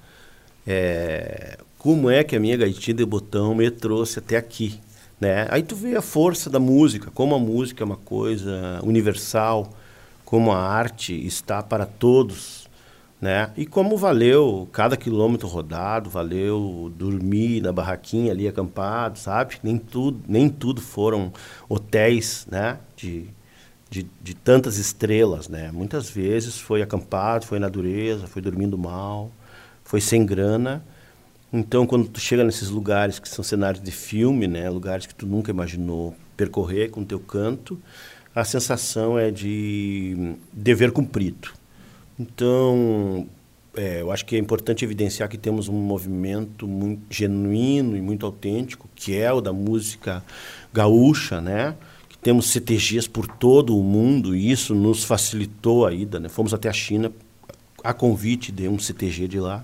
é, 0.66 1.58
como 1.78 2.10
é 2.10 2.24
que 2.24 2.36
a 2.36 2.40
minha 2.40 2.58
gaitinha 2.58 2.96
de 2.96 3.06
botão 3.06 3.54
me 3.54 3.70
trouxe 3.70 4.20
até 4.20 4.38
aqui. 4.38 4.80
Né? 5.22 5.48
Aí 5.50 5.62
tu 5.62 5.76
vê 5.76 5.96
a 5.96 6.02
força 6.02 6.50
da 6.50 6.60
música, 6.60 7.12
como 7.12 7.36
a 7.36 7.40
música 7.40 7.84
é 7.84 7.86
uma 7.86 7.98
coisa 7.98 8.80
universal, 8.84 9.72
como 10.26 10.52
a 10.52 10.58
arte 10.58 11.14
está 11.26 11.62
para 11.62 11.86
todos, 11.86 12.63
né? 13.24 13.52
E 13.56 13.66
como 13.66 13.96
valeu 13.96 14.68
cada 14.74 14.98
quilômetro 14.98 15.48
rodado, 15.48 16.10
valeu 16.10 16.92
dormir 16.98 17.62
na 17.62 17.72
barraquinha 17.72 18.34
ali 18.34 18.50
acampado, 18.50 19.18
sabe? 19.18 19.56
Nem 19.64 19.78
tudo, 19.78 20.20
nem 20.28 20.50
tudo 20.50 20.82
foram 20.82 21.32
hotéis, 21.70 22.46
né? 22.52 22.80
De, 22.98 23.28
de, 23.90 24.06
de 24.22 24.34
tantas 24.34 24.78
estrelas, 24.78 25.48
né? 25.48 25.72
Muitas 25.72 26.10
vezes 26.10 26.60
foi 26.60 26.82
acampado, 26.82 27.46
foi 27.46 27.60
na 27.60 27.70
dureza, 27.70 28.28
foi 28.28 28.42
dormindo 28.42 28.78
mal, 28.78 29.32
foi 29.86 30.02
sem 30.02 30.26
grana, 30.26 30.84
então, 31.56 31.86
quando 31.86 32.10
tu 32.10 32.20
chega 32.20 32.44
nesses 32.44 32.70
lugares 32.70 33.20
que 33.20 33.30
são 33.30 33.44
cenários 33.44 33.84
de 33.84 33.92
filme, 33.92 34.48
né, 34.48 34.68
lugares 34.72 35.06
que 35.06 35.14
tu 35.14 35.28
nunca 35.28 35.52
imaginou 35.52 36.16
percorrer 36.36 36.90
com 36.90 37.02
o 37.02 37.06
teu 37.06 37.20
canto, 37.20 37.80
a 38.34 38.44
sensação 38.44 39.20
é 39.20 39.30
de 39.30 40.36
dever 40.52 40.92
cumprido. 40.92 41.50
Então, 42.20 43.28
é, 43.76 44.02
eu 44.02 44.12
acho 44.12 44.26
que 44.26 44.36
é 44.36 44.40
importante 44.40 44.86
evidenciar 44.86 45.28
que 45.28 45.38
temos 45.38 45.68
um 45.68 45.74
movimento 45.74 46.68
muito 46.68 47.02
genuíno 47.10 47.98
e 47.98 48.02
muito 48.02 48.26
autêntico, 48.26 48.88
que 48.96 49.18
é 49.18 49.32
o 49.32 49.42
da 49.42 49.52
música 49.52 50.24
gaúcha, 50.72 51.42
né? 51.42 51.76
Que 52.08 52.18
temos 52.18 52.52
CTGs 52.52 53.10
por 53.10 53.28
todo 53.28 53.78
o 53.78 53.84
mundo 53.84 54.36
e 54.36 54.52
isso 54.52 54.76
nos 54.76 55.04
facilitou 55.04 55.88
a 55.88 55.94
ida, 55.94 56.20
né? 56.20 56.30
Fomos 56.30 56.54
até 56.54 56.70
a 56.70 56.74
China 56.74 57.12
a 57.84 57.94
convite 57.94 58.52
de 58.52 58.68
um 58.68 58.78
CTG 58.78 59.28
de 59.28 59.40
lá. 59.40 59.64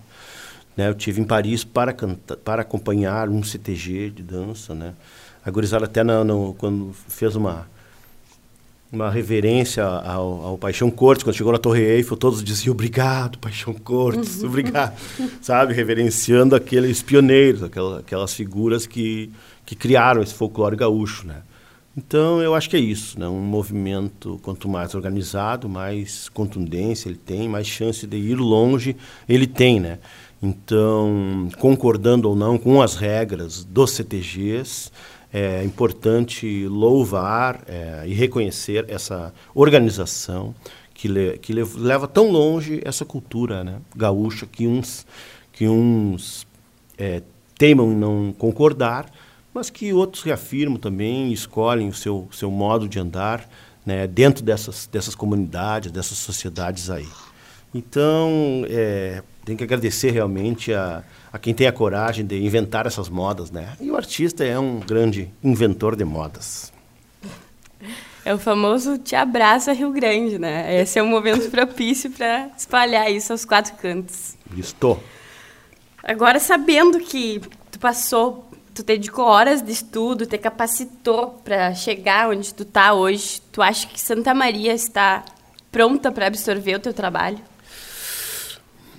Né? 0.75 0.89
Eu 0.89 0.95
tive 0.95 1.21
em 1.21 1.23
Paris 1.23 1.63
para 1.63 1.93
cantar, 1.93 2.35
para 2.37 2.61
acompanhar 2.63 3.29
um 3.29 3.43
CTG 3.43 4.09
de 4.09 4.23
dança, 4.23 4.73
né? 4.73 4.93
A 5.45 5.51
gurizada 5.51 5.85
até 5.85 6.03
no, 6.03 6.53
quando 6.55 6.93
fez 7.07 7.35
uma 7.35 7.67
uma 8.91 9.09
reverência 9.09 9.83
ao, 9.83 10.41
ao, 10.45 10.57
Paixão 10.57 10.89
Cortes, 10.89 11.23
quando 11.23 11.35
chegou 11.35 11.53
na 11.53 11.59
Torre 11.59 11.81
Eiffel, 11.81 12.17
todos 12.17 12.43
diziam 12.43 12.73
obrigado, 12.73 13.37
Paixão 13.37 13.73
Cortes, 13.73 14.41
uhum. 14.41 14.49
obrigado, 14.49 14.97
sabe? 15.41 15.73
Reverenciando 15.73 16.55
aqueles 16.55 17.01
pioneiros, 17.03 17.61
aquelas, 17.61 17.99
aquelas 17.99 18.33
figuras 18.33 18.87
que, 18.87 19.29
que 19.65 19.75
criaram 19.75 20.23
esse 20.23 20.33
folclore 20.33 20.75
gaúcho, 20.75 21.27
né? 21.27 21.43
Então, 21.95 22.41
eu 22.41 22.55
acho 22.55 22.69
que 22.69 22.77
é 22.77 22.79
isso, 22.79 23.19
né? 23.19 23.27
Um 23.27 23.41
movimento, 23.41 24.39
quanto 24.41 24.69
mais 24.69 24.95
organizado, 24.95 25.67
mais 25.67 26.29
contundência 26.29 27.09
ele 27.09 27.17
tem, 27.17 27.49
mais 27.49 27.67
chance 27.67 28.07
de 28.07 28.17
ir 28.17 28.35
longe 28.35 28.95
ele 29.27 29.45
tem, 29.45 29.79
né? 29.79 29.99
Então, 30.41 31.49
concordando 31.59 32.29
ou 32.29 32.35
não 32.35 32.57
com 32.57 32.81
as 32.81 32.95
regras 32.95 33.65
dos 33.65 33.91
CTGs, 33.91 34.89
é 35.31 35.63
importante 35.63 36.65
louvar 36.67 37.61
é, 37.67 38.03
e 38.05 38.13
reconhecer 38.13 38.85
essa 38.87 39.33
organização 39.53 40.55
que, 40.93 41.07
le, 41.07 41.37
que 41.37 41.53
le, 41.53 41.63
leva 41.75 42.07
tão 42.07 42.31
longe 42.31 42.81
essa 42.83 43.05
cultura 43.05 43.63
né, 43.63 43.79
gaúcha 43.95 44.45
que 44.45 44.67
uns, 44.67 45.05
que 45.53 45.67
uns 45.67 46.47
é, 46.97 47.21
teimam 47.57 47.91
não 47.91 48.33
concordar, 48.37 49.11
mas 49.53 49.69
que 49.69 49.93
outros 49.93 50.23
reafirmam 50.23 50.77
também, 50.77 51.31
escolhem 51.31 51.89
o 51.89 51.93
seu, 51.93 52.27
seu 52.31 52.49
modo 52.49 52.87
de 52.87 52.99
andar 52.99 53.47
né, 53.85 54.07
dentro 54.07 54.43
dessas, 54.43 54.87
dessas 54.87 55.15
comunidades, 55.15 55.91
dessas 55.91 56.17
sociedades 56.17 56.89
aí. 56.89 57.07
Então, 57.73 58.65
é, 58.67 59.21
tem 59.45 59.55
que 59.55 59.63
agradecer 59.63 60.11
realmente 60.11 60.73
a, 60.73 61.03
a 61.31 61.37
quem 61.37 61.53
tem 61.53 61.67
a 61.67 61.71
coragem 61.71 62.25
de 62.25 62.43
inventar 62.43 62.85
essas 62.85 63.09
modas, 63.09 63.51
né? 63.51 63.73
E 63.79 63.89
o 63.91 63.95
artista 63.95 64.43
é 64.43 64.57
um 64.57 64.79
grande 64.79 65.31
inventor 65.43 65.95
de 65.95 66.03
modas. 66.03 66.71
É 68.25 68.33
o 68.33 68.37
famoso 68.37 68.97
te 68.97 69.15
abraça 69.15 69.71
Rio 69.71 69.91
Grande, 69.91 70.37
né? 70.37 70.81
Esse 70.81 70.99
é 70.99 71.03
um 71.03 71.07
momento 71.07 71.49
propício 71.51 72.11
para 72.11 72.49
espalhar 72.57 73.11
isso 73.11 73.31
aos 73.31 73.45
quatro 73.45 73.73
cantos. 73.75 74.35
Estou. 74.57 75.01
Agora, 76.03 76.39
sabendo 76.39 76.99
que 76.99 77.41
tu 77.71 77.79
passou, 77.79 78.49
tu 78.73 78.83
dedicou 78.83 79.25
horas 79.25 79.61
de 79.61 79.71
estudo, 79.71 80.25
te 80.25 80.37
capacitou 80.37 81.39
para 81.43 81.73
chegar 81.73 82.29
onde 82.29 82.53
tu 82.53 82.63
está 82.63 82.93
hoje, 82.93 83.41
tu 83.51 83.61
acha 83.61 83.87
que 83.87 83.99
Santa 83.99 84.33
Maria 84.33 84.73
está 84.73 85.23
pronta 85.71 86.11
para 86.11 86.27
absorver 86.27 86.75
o 86.75 86.79
teu 86.79 86.93
trabalho? 86.93 87.39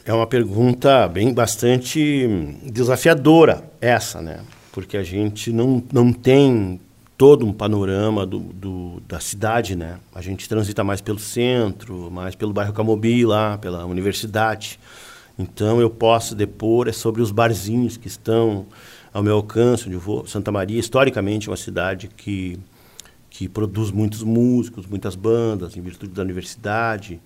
É 0.04 0.14
uma 0.14 0.26
pergunta 0.26 1.06
bem 1.08 1.32
bastante 1.32 2.26
desafiadora 2.64 3.62
essa, 3.80 4.22
né? 4.22 4.40
Porque 4.72 4.96
a 4.96 5.02
gente 5.02 5.52
não, 5.52 5.82
não 5.92 6.12
tem 6.12 6.80
todo 7.18 7.44
um 7.44 7.52
panorama 7.52 8.24
do, 8.24 8.38
do, 8.38 9.02
da 9.06 9.20
cidade, 9.20 9.76
né? 9.76 9.98
A 10.14 10.22
gente 10.22 10.48
transita 10.48 10.82
mais 10.82 11.02
pelo 11.02 11.18
centro, 11.18 12.10
mais 12.10 12.34
pelo 12.34 12.50
bairro 12.50 12.72
Camobi 12.72 13.26
lá, 13.26 13.58
pela 13.58 13.84
universidade. 13.84 14.80
Então 15.38 15.82
eu 15.82 15.90
posso 15.90 16.34
depor 16.34 16.88
é 16.88 16.92
sobre 16.92 17.20
os 17.20 17.30
barzinhos 17.30 17.98
que 17.98 18.08
estão 18.08 18.66
ao 19.12 19.22
meu 19.22 19.34
alcance, 19.36 19.84
onde 19.84 19.96
eu 19.96 20.00
vou. 20.00 20.26
Santa 20.26 20.50
Maria, 20.50 20.80
historicamente, 20.80 21.48
é 21.48 21.50
uma 21.50 21.58
cidade 21.58 22.08
que, 22.16 22.58
que 23.28 23.50
produz 23.50 23.90
muitos 23.90 24.22
músicos, 24.22 24.86
muitas 24.86 25.14
bandas, 25.14 25.76
em 25.76 25.82
virtude 25.82 26.12
da 26.12 26.22
universidade. 26.22 27.20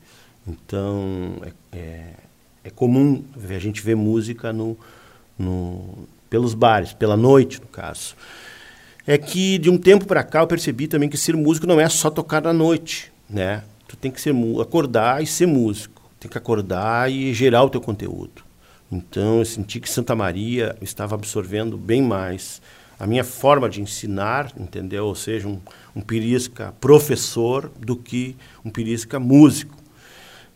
Então, 0.44 1.36
é, 1.42 1.52
é 1.78 2.23
é 2.64 2.70
comum 2.70 3.22
a 3.36 3.58
gente 3.58 3.82
ver 3.82 3.94
música 3.94 4.52
no, 4.52 4.76
no, 5.38 6.08
pelos 6.30 6.54
bares, 6.54 6.92
pela 6.92 7.16
noite, 7.16 7.60
no 7.60 7.68
caso. 7.68 8.16
É 9.06 9.18
que 9.18 9.58
de 9.58 9.68
um 9.68 9.76
tempo 9.76 10.06
para 10.06 10.24
cá 10.24 10.40
eu 10.40 10.46
percebi 10.46 10.88
também 10.88 11.08
que 11.08 11.16
ser 11.18 11.36
músico 11.36 11.66
não 11.66 11.78
é 11.78 11.88
só 11.90 12.08
tocar 12.08 12.42
na 12.42 12.54
noite, 12.54 13.12
né? 13.28 13.62
Tu 13.86 13.96
tem 13.96 14.10
que 14.10 14.20
ser 14.20 14.34
acordar 14.60 15.22
e 15.22 15.26
ser 15.26 15.46
músico, 15.46 16.02
tem 16.18 16.30
que 16.30 16.38
acordar 16.38 17.12
e 17.12 17.34
gerar 17.34 17.62
o 17.64 17.70
teu 17.70 17.82
conteúdo. 17.82 18.42
Então 18.90 19.40
eu 19.40 19.44
senti 19.44 19.78
que 19.78 19.90
Santa 19.90 20.14
Maria 20.14 20.74
estava 20.80 21.14
absorvendo 21.14 21.76
bem 21.76 22.00
mais 22.00 22.62
a 22.98 23.06
minha 23.06 23.24
forma 23.24 23.68
de 23.68 23.82
ensinar, 23.82 24.52
entendeu? 24.58 25.06
Ou 25.06 25.14
seja, 25.14 25.48
um, 25.48 25.60
um 25.94 26.00
pirisca 26.00 26.74
professor 26.80 27.70
do 27.78 27.96
que 27.96 28.36
um 28.64 28.70
pirisca 28.70 29.20
músico. 29.20 29.83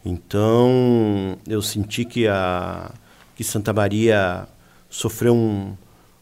Então, 0.05 1.37
eu 1.47 1.61
senti 1.61 2.05
que, 2.05 2.27
a, 2.27 2.91
que 3.35 3.43
Santa 3.43 3.73
Maria 3.73 4.47
sofreu 4.89 5.35
um, 5.35 5.77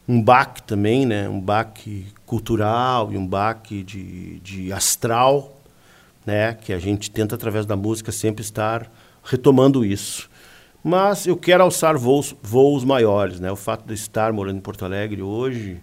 um 0.09 0.21
baque 0.21 0.63
também, 0.63 1.05
né? 1.05 1.29
um 1.29 1.41
baque 1.41 2.07
cultural 2.25 3.13
e 3.13 3.19
um 3.19 3.27
baque 3.27 3.83
de, 3.83 4.41
de 4.41 4.73
astral, 4.73 5.61
né? 6.25 6.55
que 6.55 6.73
a 6.73 6.79
gente 6.79 7.11
tenta, 7.11 7.35
através 7.35 7.67
da 7.67 7.77
música, 7.77 8.11
sempre 8.11 8.43
estar 8.43 8.91
retomando 9.23 9.85
isso. 9.85 10.29
Mas 10.83 11.27
eu 11.27 11.37
quero 11.37 11.63
alçar 11.63 11.99
voos, 11.99 12.35
voos 12.43 12.85
maiores. 12.85 13.41
Né? 13.41 13.51
O 13.51 13.57
fato 13.57 13.87
de 13.87 13.95
estar 13.95 14.33
morando 14.33 14.59
em 14.59 14.61
Porto 14.61 14.85
Alegre 14.85 15.23
hoje 15.23 15.81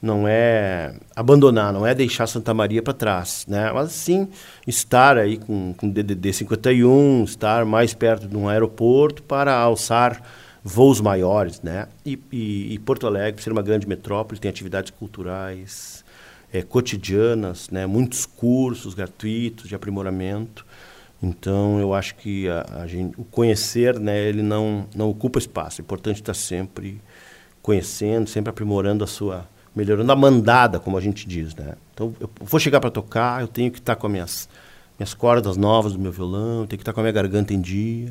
não 0.00 0.28
é 0.28 0.94
abandonar, 1.14 1.72
não 1.72 1.86
é 1.86 1.94
deixar 1.94 2.26
Santa 2.26 2.52
Maria 2.52 2.82
para 2.82 2.92
trás, 2.92 3.44
né? 3.48 3.72
Mas 3.72 3.92
sim 3.92 4.28
estar 4.66 5.16
aí 5.16 5.38
com, 5.38 5.74
com 5.74 5.88
DDD 5.88 6.32
51, 6.32 7.24
estar 7.24 7.64
mais 7.64 7.94
perto 7.94 8.28
de 8.28 8.36
um 8.36 8.48
aeroporto 8.48 9.22
para 9.22 9.54
alçar 9.56 10.22
voos 10.62 11.00
maiores, 11.00 11.62
né? 11.62 11.88
E, 12.04 12.18
e, 12.30 12.74
e 12.74 12.78
Porto 12.80 13.06
Alegre, 13.06 13.42
ser 13.42 13.52
uma 13.52 13.62
grande 13.62 13.88
metrópole, 13.88 14.38
tem 14.38 14.48
atividades 14.48 14.90
culturais 14.90 16.04
é, 16.52 16.62
cotidianas, 16.62 17.70
né? 17.70 17.86
Muitos 17.86 18.26
cursos 18.26 18.94
gratuitos 18.94 19.68
de 19.68 19.74
aprimoramento. 19.74 20.66
Então, 21.22 21.80
eu 21.80 21.94
acho 21.94 22.14
que 22.16 22.48
a, 22.48 22.82
a 22.82 22.86
gente, 22.86 23.18
o 23.18 23.24
conhecer, 23.24 23.98
né? 23.98 24.18
Ele 24.28 24.42
não 24.42 24.86
não 24.94 25.08
ocupa 25.08 25.38
espaço. 25.38 25.80
É 25.80 25.82
importante 25.82 26.20
estar 26.20 26.34
sempre 26.34 27.00
conhecendo, 27.62 28.28
sempre 28.28 28.50
aprimorando 28.50 29.02
a 29.02 29.06
sua 29.06 29.48
melhorando 29.76 30.10
a 30.10 30.16
mandada, 30.16 30.80
como 30.80 30.96
a 30.96 31.00
gente 31.02 31.28
diz, 31.28 31.54
né? 31.54 31.74
Então, 31.92 32.14
eu 32.18 32.30
vou 32.40 32.58
chegar 32.58 32.80
para 32.80 32.90
tocar, 32.90 33.42
eu 33.42 33.46
tenho 33.46 33.70
que 33.70 33.78
estar 33.78 33.94
tá 33.94 34.00
com 34.00 34.06
as 34.06 34.12
minhas, 34.12 34.48
minhas 34.98 35.12
cordas 35.12 35.58
novas 35.58 35.92
do 35.92 35.98
meu 35.98 36.10
violão, 36.10 36.62
eu 36.62 36.66
tenho 36.66 36.78
que 36.78 36.82
estar 36.82 36.92
tá 36.92 36.94
com 36.94 37.00
a 37.00 37.02
minha 37.02 37.12
garganta 37.12 37.52
em 37.52 37.60
dia, 37.60 38.08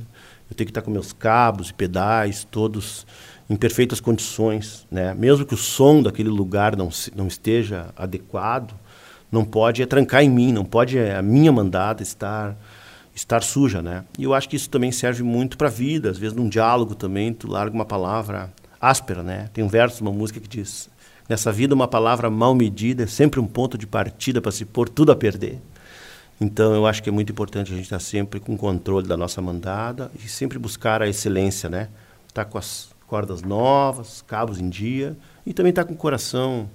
eu 0.50 0.56
tenho 0.56 0.68
que 0.68 0.72
estar 0.72 0.82
tá 0.82 0.86
com 0.86 0.92
meus 0.92 1.12
cabos 1.12 1.72
e 1.72 1.74
pedais 1.74 2.48
todos 2.50 3.08
em 3.50 3.56
perfeitas 3.56 4.00
condições, 4.00 4.86
né? 4.92 5.16
Mesmo 5.16 5.44
que 5.44 5.56
o 5.56 5.58
som 5.58 6.04
daquele 6.04 6.30
lugar 6.30 6.76
não, 6.76 6.90
não 7.16 7.28
esteja 7.28 7.88
adequado, 7.96 8.74
não 9.32 9.44
pode 9.44 9.82
é 9.82 9.88
trancar 9.88 10.24
em 10.24 10.30
mim, 10.30 10.54
não 10.54 10.64
pode 10.64 11.00
é, 11.00 11.16
a 11.16 11.22
minha 11.22 11.52
mandada 11.52 12.04
estar 12.04 12.56
estar 13.16 13.42
suja, 13.42 13.82
né? 13.82 14.04
E 14.20 14.24
eu 14.24 14.34
acho 14.34 14.48
que 14.48 14.58
isso 14.58 14.70
também 14.70 14.92
serve 14.92 15.24
muito 15.24 15.58
para 15.58 15.68
a 15.68 15.72
vida, 15.72 16.12
às 16.12 16.18
vezes 16.18 16.36
num 16.36 16.50
diálogo 16.50 16.94
também, 16.96 17.34
tu 17.34 17.48
larga 17.48 17.74
uma 17.74 17.86
palavra 17.86 18.52
áspera, 18.80 19.24
né? 19.24 19.50
Tem 19.54 19.64
um 19.64 19.70
verso, 19.70 20.02
uma 20.04 20.12
música 20.12 20.40
que 20.40 20.50
diz: 20.50 20.90
Nessa 21.28 21.52
vida, 21.52 21.74
uma 21.74 21.88
palavra 21.88 22.30
mal 22.30 22.54
medida 22.54 23.04
é 23.04 23.08
sempre 23.08 23.40
um 23.40 23.48
ponto 23.48 23.78
de 23.78 23.88
partida 23.88 24.40
para 24.40 24.52
se 24.52 24.64
pôr 24.64 24.88
tudo 24.88 25.12
a 25.12 25.16
perder. 25.16 25.60
Então, 26.40 26.76
eu 26.76 26.86
acho 26.86 27.02
que 27.02 27.10
é 27.10 27.12
muito 27.12 27.32
importante 27.32 27.72
a 27.72 27.76
gente 27.76 27.86
estar 27.86 28.00
sempre 28.00 28.40
com 28.40 28.56
controle 28.56 29.08
da 29.08 29.18
nossa 29.18 29.42
mandada 29.42 30.12
e 30.24 30.28
sempre 30.28 30.60
buscar 30.60 31.02
a 31.02 31.08
excelência, 31.08 31.68
né? 31.70 31.90
Estar 32.28 32.46
tá 32.46 32.50
com 32.50 32.58
as 32.58 32.90
cordas 33.08 33.42
novas, 33.42 34.22
cabos 34.28 34.60
em 34.60 34.70
dia 34.70 35.18
e 35.46 35.54
também 35.54 35.72
estar 35.72 35.84
tá 35.84 35.88
com 35.88 35.96
o 35.96 35.98
coração 35.98 36.70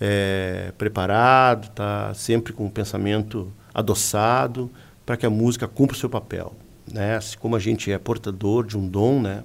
é, 0.00 0.72
preparado, 0.78 1.64
estar 1.64 2.08
tá 2.08 2.14
sempre 2.14 2.52
com 2.54 2.66
o 2.66 2.70
pensamento 2.70 3.52
adoçado 3.74 4.70
para 5.04 5.16
que 5.16 5.26
a 5.26 5.30
música 5.30 5.68
cumpra 5.68 5.94
o 5.94 5.98
seu 5.98 6.08
papel. 6.08 6.54
Né? 6.90 7.16
Assim 7.16 7.36
como 7.36 7.56
a 7.56 7.58
gente 7.58 7.92
é 7.92 7.98
portador 7.98 8.64
de 8.64 8.78
um 8.78 8.88
dom 8.88 9.20
né? 9.20 9.44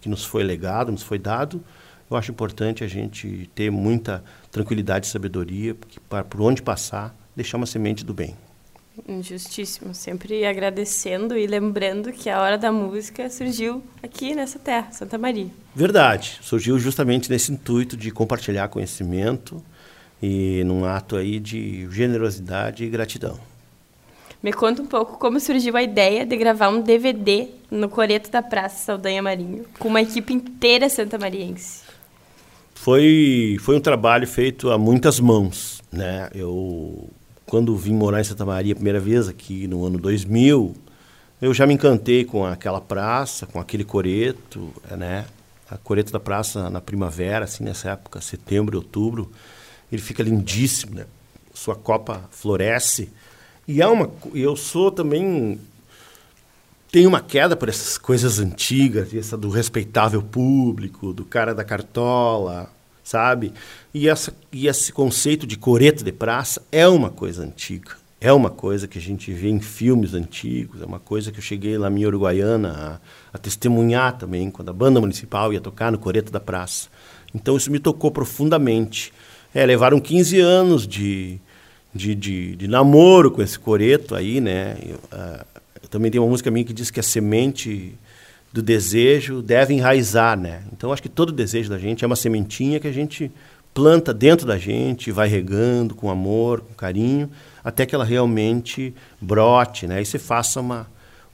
que 0.00 0.08
nos 0.08 0.24
foi 0.24 0.42
legado, 0.42 0.90
nos 0.90 1.02
foi 1.02 1.18
dado, 1.18 1.62
eu 2.10 2.16
acho 2.16 2.30
importante 2.30 2.82
a 2.82 2.88
gente 2.88 3.48
ter 3.54 3.70
muita 3.70 4.24
tranquilidade 4.50 5.06
e 5.06 5.10
sabedoria, 5.10 5.76
para 6.08 6.24
por 6.24 6.40
onde 6.40 6.60
passar, 6.60 7.14
deixar 7.36 7.56
uma 7.56 7.66
semente 7.66 8.04
do 8.04 8.12
bem. 8.12 8.36
Justíssimo. 9.22 9.94
Sempre 9.94 10.44
agradecendo 10.44 11.36
e 11.36 11.46
lembrando 11.46 12.12
que 12.12 12.28
a 12.28 12.40
hora 12.40 12.58
da 12.58 12.70
música 12.72 13.30
surgiu 13.30 13.82
aqui 14.02 14.34
nessa 14.34 14.58
terra, 14.58 14.90
Santa 14.92 15.16
Maria. 15.16 15.48
Verdade. 15.74 16.38
Surgiu 16.42 16.78
justamente 16.78 17.30
nesse 17.30 17.52
intuito 17.52 17.96
de 17.96 18.10
compartilhar 18.10 18.68
conhecimento 18.68 19.62
e 20.22 20.62
num 20.64 20.84
ato 20.84 21.16
aí 21.16 21.38
de 21.38 21.88
generosidade 21.90 22.84
e 22.84 22.88
gratidão. 22.88 23.38
Me 24.42 24.52
conta 24.52 24.82
um 24.82 24.86
pouco 24.86 25.18
como 25.18 25.38
surgiu 25.38 25.76
a 25.76 25.82
ideia 25.82 26.24
de 26.24 26.36
gravar 26.36 26.70
um 26.70 26.80
DVD 26.80 27.48
no 27.70 27.88
Coreto 27.88 28.30
da 28.30 28.42
Praça 28.42 28.84
Saldanha 28.84 29.22
Marinho, 29.22 29.66
com 29.78 29.88
uma 29.88 30.00
equipe 30.00 30.32
inteira 30.32 30.88
santamariense. 30.88 31.89
Foi, 32.82 33.58
foi 33.60 33.76
um 33.76 33.80
trabalho 33.80 34.26
feito 34.26 34.70
a 34.70 34.78
muitas 34.78 35.20
mãos. 35.20 35.82
Né? 35.92 36.30
Eu, 36.34 37.10
quando 37.44 37.76
vim 37.76 37.92
morar 37.92 38.22
em 38.22 38.24
Santa 38.24 38.46
Maria 38.46 38.72
a 38.72 38.74
primeira 38.74 38.98
vez, 38.98 39.28
aqui 39.28 39.68
no 39.68 39.84
ano 39.84 39.98
2000, 39.98 40.74
eu 41.42 41.52
já 41.52 41.66
me 41.66 41.74
encantei 41.74 42.24
com 42.24 42.46
aquela 42.46 42.80
praça, 42.80 43.44
com 43.44 43.60
aquele 43.60 43.84
coreto, 43.84 44.72
né? 44.96 45.26
A 45.70 45.76
coreto 45.76 46.10
da 46.10 46.18
praça 46.18 46.70
na 46.70 46.80
primavera, 46.80 47.44
assim, 47.44 47.64
nessa 47.64 47.90
época, 47.90 48.18
setembro, 48.22 48.78
outubro, 48.78 49.30
ele 49.92 50.00
fica 50.00 50.22
lindíssimo, 50.22 50.94
né? 50.94 51.04
Sua 51.52 51.76
copa 51.76 52.30
floresce 52.30 53.10
e 53.68 53.80
é 53.80 53.86
uma, 53.86 54.10
eu 54.34 54.56
sou 54.56 54.90
também 54.90 55.60
tenho 56.90 57.08
uma 57.08 57.20
queda 57.20 57.56
por 57.56 57.68
essas 57.68 57.96
coisas 57.96 58.38
antigas, 58.38 59.14
essa 59.14 59.36
do 59.36 59.48
respeitável 59.48 60.22
público, 60.22 61.12
do 61.12 61.24
cara 61.24 61.54
da 61.54 61.62
cartola, 61.62 62.70
sabe? 63.04 63.52
E, 63.94 64.08
essa, 64.08 64.34
e 64.52 64.66
esse 64.66 64.92
conceito 64.92 65.46
de 65.46 65.56
coreto 65.56 66.02
de 66.02 66.12
praça 66.12 66.62
é 66.72 66.86
uma 66.88 67.10
coisa 67.10 67.42
antiga. 67.44 67.92
É 68.20 68.32
uma 68.32 68.50
coisa 68.50 68.86
que 68.86 68.98
a 68.98 69.00
gente 69.00 69.32
vê 69.32 69.48
em 69.48 69.60
filmes 69.60 70.12
antigos, 70.12 70.82
é 70.82 70.84
uma 70.84 71.00
coisa 71.00 71.32
que 71.32 71.38
eu 71.38 71.42
cheguei 71.42 71.78
lá 71.78 71.90
em 71.90 72.04
Uruguaiana 72.04 73.00
a, 73.32 73.36
a 73.36 73.38
testemunhar 73.38 74.18
também, 74.18 74.50
quando 74.50 74.68
a 74.68 74.74
banda 74.74 75.00
municipal 75.00 75.52
ia 75.54 75.60
tocar 75.60 75.90
no 75.90 75.98
Coreto 75.98 76.30
da 76.30 76.40
Praça. 76.40 76.88
Então 77.34 77.56
isso 77.56 77.70
me 77.70 77.78
tocou 77.78 78.10
profundamente. 78.10 79.12
É, 79.54 79.64
levaram 79.64 79.98
15 79.98 80.38
anos 80.38 80.86
de, 80.86 81.40
de, 81.94 82.14
de, 82.14 82.56
de, 82.56 82.68
namoro 82.68 83.30
com 83.30 83.40
esse 83.40 83.58
coreto 83.58 84.14
aí, 84.14 84.38
né? 84.38 84.76
Eu, 84.82 84.96
uh, 84.96 85.59
também 85.90 86.10
tem 86.10 86.20
uma 86.20 86.28
música 86.28 86.50
minha 86.50 86.64
que 86.64 86.72
diz 86.72 86.90
que 86.90 87.00
a 87.00 87.02
semente 87.02 87.98
do 88.52 88.62
desejo 88.62 89.42
deve 89.42 89.74
enraizar, 89.74 90.38
né? 90.38 90.62
Então 90.72 90.92
acho 90.92 91.02
que 91.02 91.08
todo 91.08 91.32
desejo 91.32 91.68
da 91.70 91.78
gente 91.78 92.04
é 92.04 92.06
uma 92.06 92.16
sementinha 92.16 92.80
que 92.80 92.88
a 92.88 92.92
gente 92.92 93.30
planta 93.72 94.12
dentro 94.12 94.46
da 94.46 94.58
gente, 94.58 95.12
vai 95.12 95.28
regando 95.28 95.94
com 95.94 96.10
amor, 96.10 96.60
com 96.60 96.74
carinho, 96.74 97.30
até 97.62 97.86
que 97.86 97.94
ela 97.94 98.04
realmente 98.04 98.94
brote, 99.20 99.86
né? 99.86 100.00
E 100.00 100.06
se 100.06 100.18
faça 100.18 100.60
uma 100.60 100.86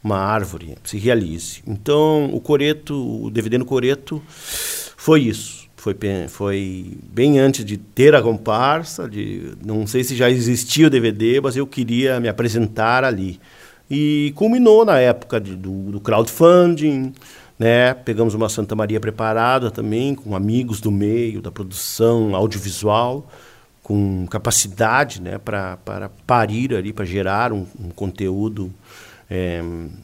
uma 0.04 0.18
árvore, 0.18 0.76
se 0.84 0.98
realize. 0.98 1.62
Então 1.66 2.30
o 2.32 2.40
coreto, 2.40 3.25
o 3.25 3.28
DVD 3.28 3.58
no 3.58 3.64
coreto 3.64 4.22
foi 4.28 5.22
isso 5.22 5.66
foi, 5.94 5.96
foi 6.28 6.98
bem 7.12 7.38
antes 7.38 7.64
de 7.64 7.76
ter 7.76 8.14
a 8.14 8.22
comparsa, 8.22 9.08
de, 9.08 9.52
não 9.64 9.86
sei 9.86 10.02
se 10.02 10.16
já 10.16 10.28
existia 10.28 10.88
o 10.88 10.90
DVD, 10.90 11.40
mas 11.40 11.56
eu 11.56 11.66
queria 11.66 12.18
me 12.18 12.28
apresentar 12.28 13.04
ali. 13.04 13.38
E 13.90 14.32
culminou 14.34 14.84
na 14.84 14.98
época 14.98 15.40
de, 15.40 15.54
do, 15.54 15.92
do 15.92 16.00
crowdfunding, 16.00 17.12
né? 17.58 17.94
Pegamos 17.94 18.34
uma 18.34 18.48
Santa 18.48 18.74
Maria 18.74 19.00
preparada 19.00 19.70
também, 19.70 20.14
com 20.14 20.34
amigos 20.36 20.80
do 20.80 20.90
meio, 20.90 21.40
da 21.40 21.50
produção 21.50 22.34
audiovisual, 22.34 23.26
com 23.82 24.26
capacidade 24.26 25.22
né? 25.22 25.38
para 25.38 26.10
parir 26.26 26.74
ali, 26.74 26.92
para 26.92 27.04
gerar 27.04 27.52
um, 27.52 27.66
um 27.78 27.88
conteúdo 27.90 28.72
é, 29.30 29.62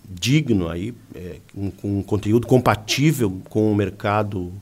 digno 0.09 0.69
aí, 0.69 0.95
é, 1.15 1.37
um, 1.55 1.73
um, 1.83 2.03
conteúdo 2.03 2.47
compatível 2.47 3.41
com 3.49 3.71
o 3.71 3.75
mercado 3.75 4.53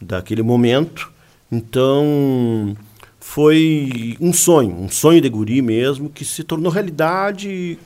daquele 0.00 0.42
momento. 0.42 1.10
Então, 1.50 2.76
foi 3.18 4.16
um 4.20 4.32
sonho, 4.32 4.74
um 4.74 4.88
sonho 4.88 5.20
de 5.20 5.28
guri 5.28 5.60
mesmo, 5.62 6.08
que 6.08 6.24
se 6.24 6.44
tornou 6.44 6.70
realidade 6.70 7.78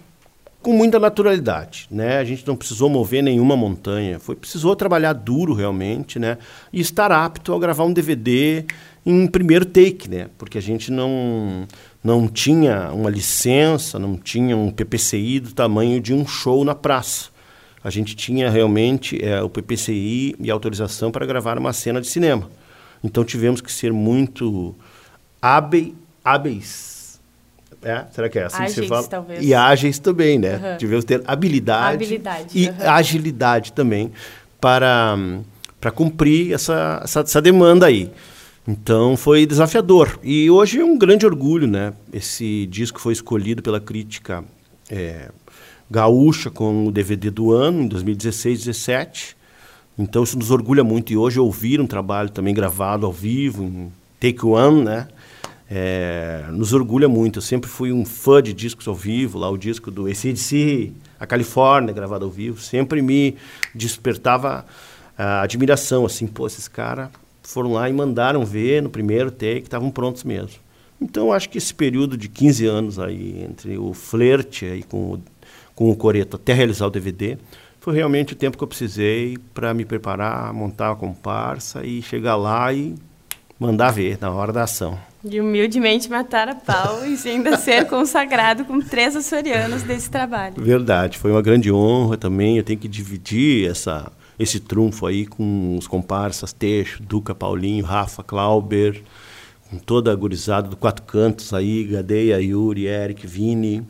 com 0.66 0.73
muita 0.73 0.99
naturalidade, 0.99 1.87
né? 1.88 2.18
A 2.18 2.25
gente 2.25 2.44
não 2.44 2.56
precisou 2.56 2.90
mover 2.90 3.23
nenhuma 3.23 3.56
montanha, 3.56 4.18
foi 4.18 4.35
precisou 4.35 4.75
trabalhar 4.75 5.12
duro 5.12 5.54
realmente, 5.54 6.18
né? 6.18 6.38
E 6.73 6.80
estar 6.80 7.12
apto 7.12 7.54
a 7.54 7.58
gravar 7.61 7.85
um 7.85 7.92
DVD 7.92 8.64
em 9.04 9.28
primeiro 9.28 9.64
take, 9.64 10.11
né? 10.11 10.28
Porque 10.37 10.58
a 10.58 10.61
gente 10.61 10.90
não 10.90 11.68
não 12.02 12.26
tinha 12.26 12.90
uma 12.92 13.08
licença, 13.08 13.96
não 13.96 14.16
tinha 14.16 14.56
um 14.56 14.73
PPCI 14.73 15.38
do 15.38 15.52
tamanho 15.52 16.00
de 16.00 16.12
um 16.12 16.26
show 16.26 16.64
na 16.64 16.75
praça 16.75 17.37
a 17.85 17.90
gente 17.90 18.16
tinha 18.16 18.50
realmente 18.50 19.24
é, 19.24 19.40
o 19.40 19.48
PPCI 19.48 20.35
e 20.40 20.50
autorização 20.50 21.12
para 21.12 21.24
gravar 21.24 21.57
uma 21.57 21.72
cena 21.72 22.00
de 22.00 22.09
cinema. 22.09 22.50
Então 23.05 23.22
tivemos 23.22 23.61
que 23.61 23.70
ser 23.70 23.92
muito 23.92 24.74
hábeis. 25.40 26.95
É? 27.83 28.05
Será 28.12 28.29
que 28.29 28.39
é 28.39 28.45
assim 28.45 28.62
ágeis, 28.62 28.81
que 28.81 28.89
fala? 28.89 29.07
Talvez. 29.07 29.45
E 29.45 29.55
ágeis 29.55 29.99
também, 29.99 30.39
né? 30.39 30.57
Uhum. 30.57 30.77
Tivemos 30.79 31.05
que 31.05 31.17
ter 31.17 31.25
habilidade, 31.27 31.95
habilidade 31.95 32.59
e 32.59 32.69
uhum. 32.69 32.75
agilidade 32.91 33.73
também 33.73 34.12
para, 34.61 35.17
para 35.81 35.91
cumprir 35.91 36.53
essa, 36.53 37.01
essa, 37.05 37.21
essa 37.21 37.43
demanda 37.43 37.87
aí. 37.87 38.11
Então 38.67 39.17
foi 39.17 39.47
desafiador. 39.47 40.19
E 40.23 40.51
hoje 40.51 40.81
é 40.81 40.85
um 40.85 40.99
grande 40.99 41.25
orgulho, 41.25 41.67
né? 41.67 41.93
Esse 42.12 42.67
disco 42.67 43.01
foi 43.01 43.12
escolhido 43.12 43.62
pela 43.62 43.81
crítica 43.81 44.45
é, 44.91 45.31
gaúcha 45.89 46.51
com 46.51 46.87
o 46.87 46.91
DVD 46.91 47.31
do 47.31 47.53
ano, 47.53 47.83
em 47.83 47.89
2016, 47.89 48.65
17. 48.65 49.37
Então 49.97 50.25
isso 50.25 50.37
nos 50.37 50.51
orgulha 50.51 50.83
muito. 50.83 51.12
E 51.12 51.17
hoje 51.17 51.39
ouvir 51.39 51.81
um 51.81 51.87
trabalho 51.87 52.31
também 52.31 52.53
gravado 52.53 53.07
ao 53.07 53.12
vivo, 53.12 53.62
em 53.62 53.93
Take 54.19 54.45
One, 54.45 54.83
né? 54.83 55.09
É, 55.68 56.44
nos 56.50 56.72
orgulha 56.72 57.09
muito. 57.09 57.38
Eu 57.38 57.42
sempre 57.42 57.68
fui 57.68 57.92
um 57.92 58.05
fã 58.05 58.42
de 58.42 58.52
discos 58.52 58.87
ao 58.87 58.94
vivo, 58.94 59.38
lá 59.38 59.50
o 59.50 59.57
disco 59.57 59.90
do 59.90 60.07
ACDC, 60.07 60.92
a 61.18 61.26
Califórnia, 61.26 61.92
gravado 61.92 62.24
ao 62.24 62.31
vivo, 62.31 62.61
sempre 62.61 63.02
me 63.02 63.37
despertava 63.74 64.64
a 65.18 65.42
admiração, 65.42 66.05
assim, 66.05 66.26
pô, 66.26 66.46
esses 66.46 66.68
caras 66.68 67.09
foram 67.42 67.72
lá 67.72 67.88
e 67.88 67.92
mandaram 67.92 68.44
ver 68.44 68.83
no 68.83 68.90
primeiro 68.90 69.31
take, 69.31 69.62
estavam 69.62 69.90
prontos 69.90 70.24
mesmo. 70.24 70.61
Então, 71.00 71.33
acho 71.33 71.48
que 71.48 71.59
esse 71.59 71.74
período 71.74 72.16
de 72.16 72.29
15 72.29 72.66
anos 72.66 72.98
aí, 72.98 73.42
entre 73.42 73.76
o 73.79 73.92
flerte 73.92 74.64
aí 74.64 74.83
com 74.83 75.12
o 75.12 75.22
com 75.76 75.90
o 75.90 75.94
Coreto 75.94 76.37
até 76.37 76.55
realizar 76.55 76.87
o 76.87 76.90
DVD, 76.90 77.37
foi 77.79 77.94
realmente 77.94 78.33
o 78.33 78.37
tempo 78.37 78.57
que 78.57 78.64
eu 78.64 78.66
precisei 78.66 79.37
para 79.55 79.72
me 79.74 79.85
preparar, 79.85 80.52
montar 80.52 80.90
a 80.90 80.96
comparsa 80.96 81.85
e 81.85 82.02
chegar 82.02 82.35
lá 82.35 82.72
e 82.72 82.96
mandar 83.61 83.92
ver 83.92 84.18
na 84.18 84.31
hora 84.31 84.52
da 84.52 84.64
ação. 84.64 84.98
E 85.31 85.41
humildemente 85.41 86.09
matar 86.09 86.49
a 86.49 86.55
pau 86.55 87.07
e 87.07 87.17
ainda 87.29 87.57
ser 87.59 87.87
consagrado 87.87 88.65
com 88.65 88.81
três 88.81 89.17
açorianos 89.17 89.83
desse 89.83 90.11
trabalho. 90.11 90.55
Verdade, 90.59 91.19
foi 91.19 91.31
uma 91.31 91.43
grande 91.43 91.71
honra 91.73 92.17
também. 92.17 92.57
Eu 92.57 92.65
tenho 92.65 92.79
que 92.79 92.89
dividir 92.89 93.71
essa, 93.71 94.11
esse 94.39 94.61
trunfo 94.61 95.07
aí 95.07 95.27
com 95.27 95.77
os 95.77 95.87
comparsas 95.87 96.53
Teixo, 96.53 97.03
Duca, 97.03 97.35
Paulinho, 97.35 97.85
Rafa, 97.85 98.23
Clauber, 98.23 99.03
com 99.71 99.79
toda 99.79 100.12
a 100.12 100.15
gurizada 100.15 100.69
do 100.69 100.77
Quatro 100.77 101.05
Cantos 101.05 101.53
aí, 101.53 101.85
Gadeia, 101.85 102.41
Yuri, 102.41 102.87
Eric, 102.87 103.27
Vini, 103.27 103.87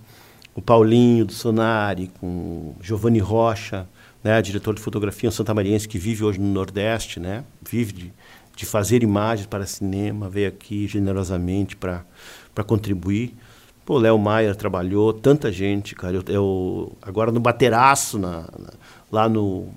o 0.54 0.62
Paulinho 0.62 1.26
do 1.26 1.32
Sonari, 1.32 2.10
com 2.18 2.74
Giovanni 2.80 3.18
Rocha, 3.18 3.86
né, 4.24 4.40
diretor 4.40 4.74
de 4.74 4.80
fotografia 4.80 5.28
um 5.28 5.32
santamariense 5.32 5.86
que 5.86 5.98
vive 5.98 6.24
hoje 6.24 6.40
no 6.40 6.48
Nordeste, 6.48 7.20
né, 7.20 7.44
vive 7.62 7.92
de, 7.92 8.12
de 8.56 8.64
fazer 8.64 9.02
imagens 9.02 9.46
para 9.46 9.66
cinema, 9.66 10.30
veio 10.30 10.48
aqui 10.48 10.88
generosamente 10.88 11.76
para 11.76 12.02
contribuir. 12.66 13.34
Pô, 13.84 13.98
Léo 13.98 14.18
Maier 14.18 14.56
trabalhou, 14.56 15.12
tanta 15.12 15.52
gente, 15.52 15.94
cara. 15.94 16.16
Eu, 16.16 16.24
eu 16.26 16.92
agora 17.02 17.30
no 17.30 17.38
Bateraço, 17.38 18.18
na, 18.18 18.40
na, 18.58 18.72
lá 19.12 19.28
no 19.28 19.68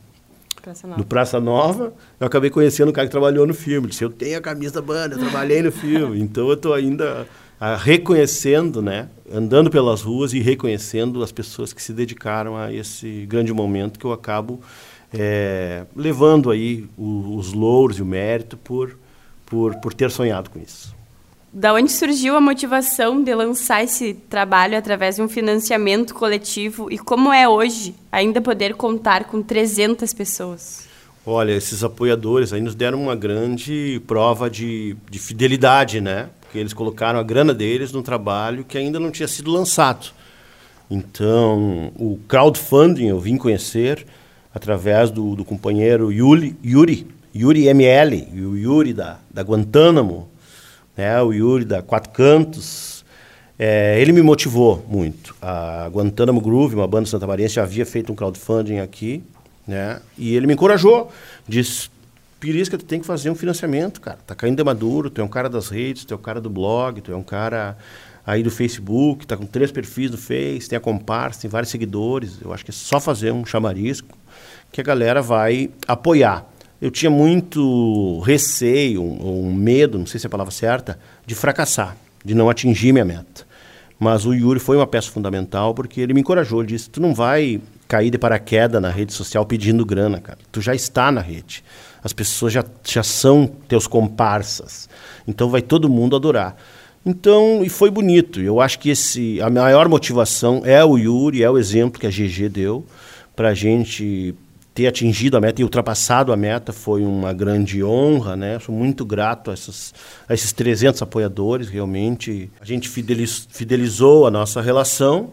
Praça 0.61 0.87
no 0.87 1.05
Praça 1.05 1.39
Nova, 1.39 1.93
eu 2.19 2.25
acabei 2.25 2.49
conhecendo 2.49 2.89
o 2.89 2.93
cara 2.93 3.05
que 3.05 3.11
trabalhou 3.11 3.45
no 3.45 3.53
filme. 3.53 3.85
Ele 3.85 3.91
disse, 3.91 4.03
eu 4.03 4.09
tenho 4.09 4.37
a 4.37 4.41
camisa 4.41 4.75
da 4.75 4.81
banda, 4.81 5.15
eu 5.15 5.19
trabalhei 5.19 5.61
no 5.61 5.71
filme. 5.71 6.19
Então 6.29 6.47
eu 6.47 6.53
estou 6.53 6.73
ainda 6.73 7.27
reconhecendo, 7.83 8.81
né, 8.81 9.09
andando 9.31 9.69
pelas 9.69 10.01
ruas 10.01 10.31
e 10.31 10.39
reconhecendo 10.39 11.21
as 11.21 11.31
pessoas 11.31 11.73
que 11.73 11.81
se 11.81 11.91
dedicaram 11.91 12.55
a 12.55 12.73
esse 12.73 13.25
grande 13.25 13.51
momento 13.51 13.99
que 13.99 14.05
eu 14.05 14.13
acabo 14.13 14.61
é, 15.13 15.85
levando 15.95 16.51
aí 16.51 16.87
o, 16.97 17.35
os 17.35 17.53
louros 17.53 17.99
e 17.99 18.01
o 18.01 18.05
mérito 18.05 18.57
por, 18.57 18.97
por, 19.45 19.75
por 19.75 19.93
ter 19.93 20.11
sonhado 20.11 20.49
com 20.49 20.59
isso. 20.59 20.95
Da 21.51 21.73
onde 21.73 21.91
surgiu 21.91 22.35
a 22.35 22.41
motivação 22.41 23.23
de 23.23 23.33
lançar 23.33 23.83
esse 23.83 24.13
trabalho 24.13 24.77
através 24.77 25.15
de 25.15 25.21
um 25.21 25.27
financiamento 25.27 26.13
coletivo 26.13 26.91
e 26.91 26.97
como 26.99 27.33
é 27.33 27.49
hoje 27.49 27.95
ainda 28.11 28.39
poder 28.39 28.75
contar 28.75 29.23
com 29.23 29.41
300 29.41 30.13
pessoas? 30.13 30.87
Olha, 31.25 31.51
esses 31.51 31.83
apoiadores 31.83 32.53
aí 32.53 32.61
nos 32.61 32.75
deram 32.75 33.01
uma 33.01 33.15
grande 33.15 34.01
prova 34.05 34.49
de, 34.49 34.95
de 35.09 35.17
fidelidade, 35.17 35.99
né? 35.99 36.29
porque 36.49 36.57
eles 36.57 36.73
colocaram 36.73 37.19
a 37.19 37.23
grana 37.23 37.53
deles 37.53 37.91
num 37.91 38.01
trabalho 38.01 38.63
que 38.63 38.75
ainda 38.75 38.99
não 38.99 39.11
tinha 39.11 39.27
sido 39.27 39.51
lançado. 39.51 40.07
Então, 40.89 41.91
o 41.95 42.19
crowdfunding 42.27 43.05
eu 43.05 43.19
vim 43.19 43.37
conhecer 43.37 44.07
através 44.53 45.11
do, 45.11 45.35
do 45.35 45.45
companheiro 45.45 46.11
Yuri, 46.11 46.55
Yuri, 46.63 47.07
Yuri 47.35 47.67
ML, 47.67 48.27
o 48.33 48.57
Yuri 48.57 48.93
da, 48.93 49.19
da 49.31 49.41
Guantánamo, 49.41 50.27
né, 50.97 51.21
o 51.21 51.31
Yuri 51.31 51.65
da 51.65 51.81
Quatro 51.81 52.11
Cantos, 52.11 52.99
É, 53.61 53.99
ele 53.99 54.13
me 54.13 54.21
motivou 54.21 54.85
muito. 54.87 55.35
A 55.41 55.89
Guantánamo 55.91 56.39
Groove, 56.39 56.75
uma 56.75 56.87
banda 56.87 57.09
Santa 57.09 57.27
Maria, 57.27 57.49
já 57.49 57.63
havia 57.63 57.85
feito 57.85 58.09
um 58.09 58.15
crowdfunding 58.15 58.79
aqui, 58.79 59.21
né? 59.67 59.99
E 60.17 60.33
ele 60.33 60.47
me 60.47 60.53
encorajou, 60.53 61.11
disse, 61.45 61.89
Pirisca, 62.39 62.77
tu 62.77 62.85
tem 62.85 63.01
que 63.01 63.05
fazer 63.05 63.29
um 63.29 63.35
financiamento, 63.35 63.99
cara. 63.99 64.17
Tá 64.25 64.33
caindo 64.33 64.55
de 64.55 64.63
maduro, 64.63 65.09
tu 65.09 65.19
é 65.19 65.23
um 65.25 65.27
cara 65.27 65.49
das 65.49 65.67
redes, 65.67 66.05
tu 66.05 66.13
é 66.13 66.17
um 66.17 66.21
cara 66.21 66.39
do 66.39 66.49
blog, 66.49 67.01
tu 67.01 67.11
é 67.11 67.15
um 67.17 67.23
cara 67.23 67.77
aí 68.25 68.41
do 68.41 68.49
Facebook, 68.49 69.27
tá 69.27 69.35
com 69.35 69.45
três 69.45 69.73
perfis 69.73 70.09
no 70.09 70.17
Face, 70.17 70.69
tem 70.69 70.77
a 70.77 70.79
comparsa, 70.79 71.41
tem 71.41 71.49
vários 71.49 71.69
seguidores. 71.69 72.39
Eu 72.41 72.53
acho 72.53 72.63
que 72.63 72.71
é 72.71 72.73
só 72.73 72.97
fazer 72.97 73.33
um 73.33 73.45
chamarisco 73.45 74.17
que 74.71 74.81
a 74.81 74.83
galera 74.83 75.21
vai 75.21 75.69
apoiar. 75.87 76.45
Eu 76.81 76.89
tinha 76.89 77.09
muito 77.09 78.19
receio, 78.21 79.03
um, 79.03 79.47
um 79.47 79.53
medo, 79.53 79.99
não 79.99 80.05
sei 80.05 80.19
se 80.19 80.25
é 80.25 80.27
a 80.27 80.31
palavra 80.31 80.51
certa, 80.51 80.97
de 81.25 81.35
fracassar, 81.35 81.97
de 82.23 82.33
não 82.33 82.49
atingir 82.49 82.93
minha 82.93 83.05
meta. 83.05 83.47
Mas 83.99 84.25
o 84.25 84.33
Yuri 84.33 84.59
foi 84.59 84.77
uma 84.77 84.87
peça 84.87 85.11
fundamental 85.11 85.73
porque 85.73 85.99
ele 85.99 86.13
me 86.13 86.21
encorajou. 86.21 86.61
Ele 86.61 86.69
disse: 86.69 86.89
Tu 86.89 87.01
não 87.01 87.13
vai 87.13 87.59
cair 87.85 88.09
de 88.09 88.17
paraquedas 88.17 88.81
na 88.81 88.89
rede 88.89 89.11
social 89.11 89.45
pedindo 89.45 89.85
grana, 89.85 90.21
cara. 90.21 90.37
Tu 90.51 90.61
já 90.61 90.73
está 90.73 91.11
na 91.11 91.19
rede. 91.19 91.63
As 92.01 92.13
pessoas 92.13 92.53
já, 92.53 92.63
já 92.85 93.03
são 93.03 93.45
teus 93.67 93.87
comparsas. 93.87 94.87
Então 95.27 95.49
vai 95.49 95.61
todo 95.61 95.89
mundo 95.89 96.15
adorar. 96.15 96.55
Então, 97.05 97.61
e 97.63 97.67
foi 97.67 97.89
bonito. 97.89 98.39
Eu 98.39 98.61
acho 98.61 98.79
que 98.79 98.89
esse, 98.89 99.41
a 99.41 99.49
maior 99.49 99.89
motivação 99.89 100.61
é 100.63 100.83
o 100.83 100.97
Yuri, 100.97 101.43
é 101.43 101.49
o 101.49 101.57
exemplo 101.57 101.99
que 101.99 102.07
a 102.07 102.09
GG 102.09 102.47
deu 102.49 102.85
para 103.35 103.49
a 103.49 103.53
gente 103.53 104.33
ter 104.79 104.87
atingido 104.87 105.35
a 105.35 105.41
meta 105.41 105.59
e 105.59 105.63
ultrapassado 105.65 106.31
a 106.31 106.37
meta 106.37 106.71
foi 106.71 107.01
uma 107.01 107.33
grande 107.33 107.83
honra, 107.83 108.37
né? 108.37 108.57
Sou 108.59 108.73
muito 108.73 109.03
grato 109.03 109.51
a, 109.51 109.53
essas, 109.53 109.93
a 110.25 110.33
esses 110.33 110.53
300 110.53 111.01
apoiadores, 111.01 111.67
realmente. 111.67 112.49
A 112.61 112.65
gente 112.65 112.87
fideliz, 112.87 113.45
fidelizou 113.51 114.25
a 114.25 114.31
nossa 114.31 114.61
relação 114.61 115.31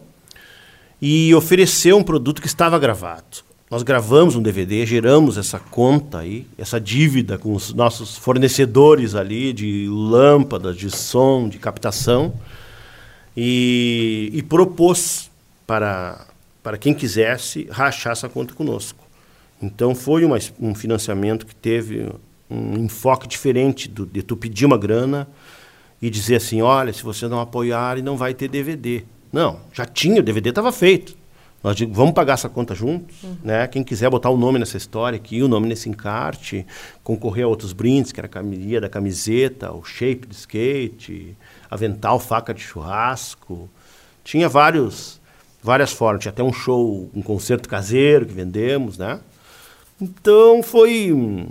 e 1.01 1.33
ofereceu 1.33 1.95
um 1.95 2.03
produto 2.03 2.41
que 2.41 2.47
estava 2.47 2.77
gravado. 2.77 3.37
Nós 3.71 3.83
gravamos 3.83 4.35
um 4.35 4.41
DVD, 4.41 4.85
geramos 4.85 5.37
essa 5.37 5.59
conta 5.59 6.17
aí, 6.17 6.45
essa 6.57 6.77
dívida 6.77 7.37
com 7.37 7.53
os 7.53 7.73
nossos 7.73 8.17
fornecedores 8.17 9.15
ali 9.15 9.53
de 9.53 9.87
lâmpadas, 9.89 10.75
de 10.75 10.91
som, 10.91 11.47
de 11.47 11.57
captação 11.57 12.33
e, 13.35 14.29
e 14.33 14.43
propôs 14.43 15.31
para, 15.65 16.27
para 16.61 16.77
quem 16.77 16.93
quisesse 16.93 17.65
rachar 17.71 18.11
essa 18.11 18.27
conta 18.27 18.53
conosco. 18.53 19.06
Então 19.61 19.95
foi 19.95 20.23
uma, 20.23 20.37
um 20.59 20.75
financiamento 20.75 21.45
que 21.45 21.55
teve 21.55 22.09
um 22.49 22.77
enfoque 22.77 23.27
diferente 23.27 23.87
do, 23.89 24.05
de 24.05 24.21
tu 24.21 24.37
pedir 24.37 24.65
uma 24.65 24.77
grana 24.77 25.27
e 26.01 26.09
dizer 26.09 26.35
assim, 26.35 26.61
olha, 26.61 26.93
se 26.93 27.03
você 27.03 27.27
não 27.27 27.39
apoiar, 27.39 28.01
não 28.01 28.15
vai 28.15 28.33
ter 28.33 28.47
DVD. 28.47 29.03
Não, 29.31 29.59
já 29.73 29.85
tinha, 29.85 30.19
o 30.19 30.23
DVD 30.23 30.49
estava 30.49 30.71
feito. 30.71 31.17
Nós 31.63 31.75
digo, 31.75 31.91
vamos 31.91 32.13
pagar 32.13 32.33
essa 32.33 32.47
conta 32.47 32.75
juntos, 32.75 33.23
uhum. 33.23 33.35
né? 33.43 33.67
Quem 33.67 33.83
quiser 33.83 34.09
botar 34.09 34.29
o 34.29 34.37
nome 34.37 34.59
nessa 34.59 34.77
história 34.77 35.17
aqui, 35.17 35.41
o 35.41 35.47
nome 35.47 35.67
nesse 35.67 35.89
encarte, 35.89 36.65
concorrer 37.03 37.45
a 37.45 37.47
outros 37.47 37.73
brindes, 37.73 38.11
que 38.11 38.19
era 38.19 38.27
a 38.27 38.29
camisinha 38.29 38.79
da 38.79 38.87
camiseta, 38.87 39.71
o 39.71 39.83
shape 39.83 40.27
de 40.27 40.35
skate, 40.35 41.35
avental, 41.69 42.19
faca 42.19 42.53
de 42.53 42.61
churrasco. 42.61 43.67
Tinha 44.23 44.47
vários, 44.47 45.19
várias 45.61 45.91
formas. 45.91 46.21
Tinha 46.21 46.31
até 46.31 46.43
um 46.43 46.53
show, 46.53 47.09
um 47.13 47.23
concerto 47.23 47.67
caseiro 47.67 48.27
que 48.27 48.33
vendemos, 48.33 48.97
né? 48.97 49.19
Então 49.99 50.61
foi. 50.61 51.47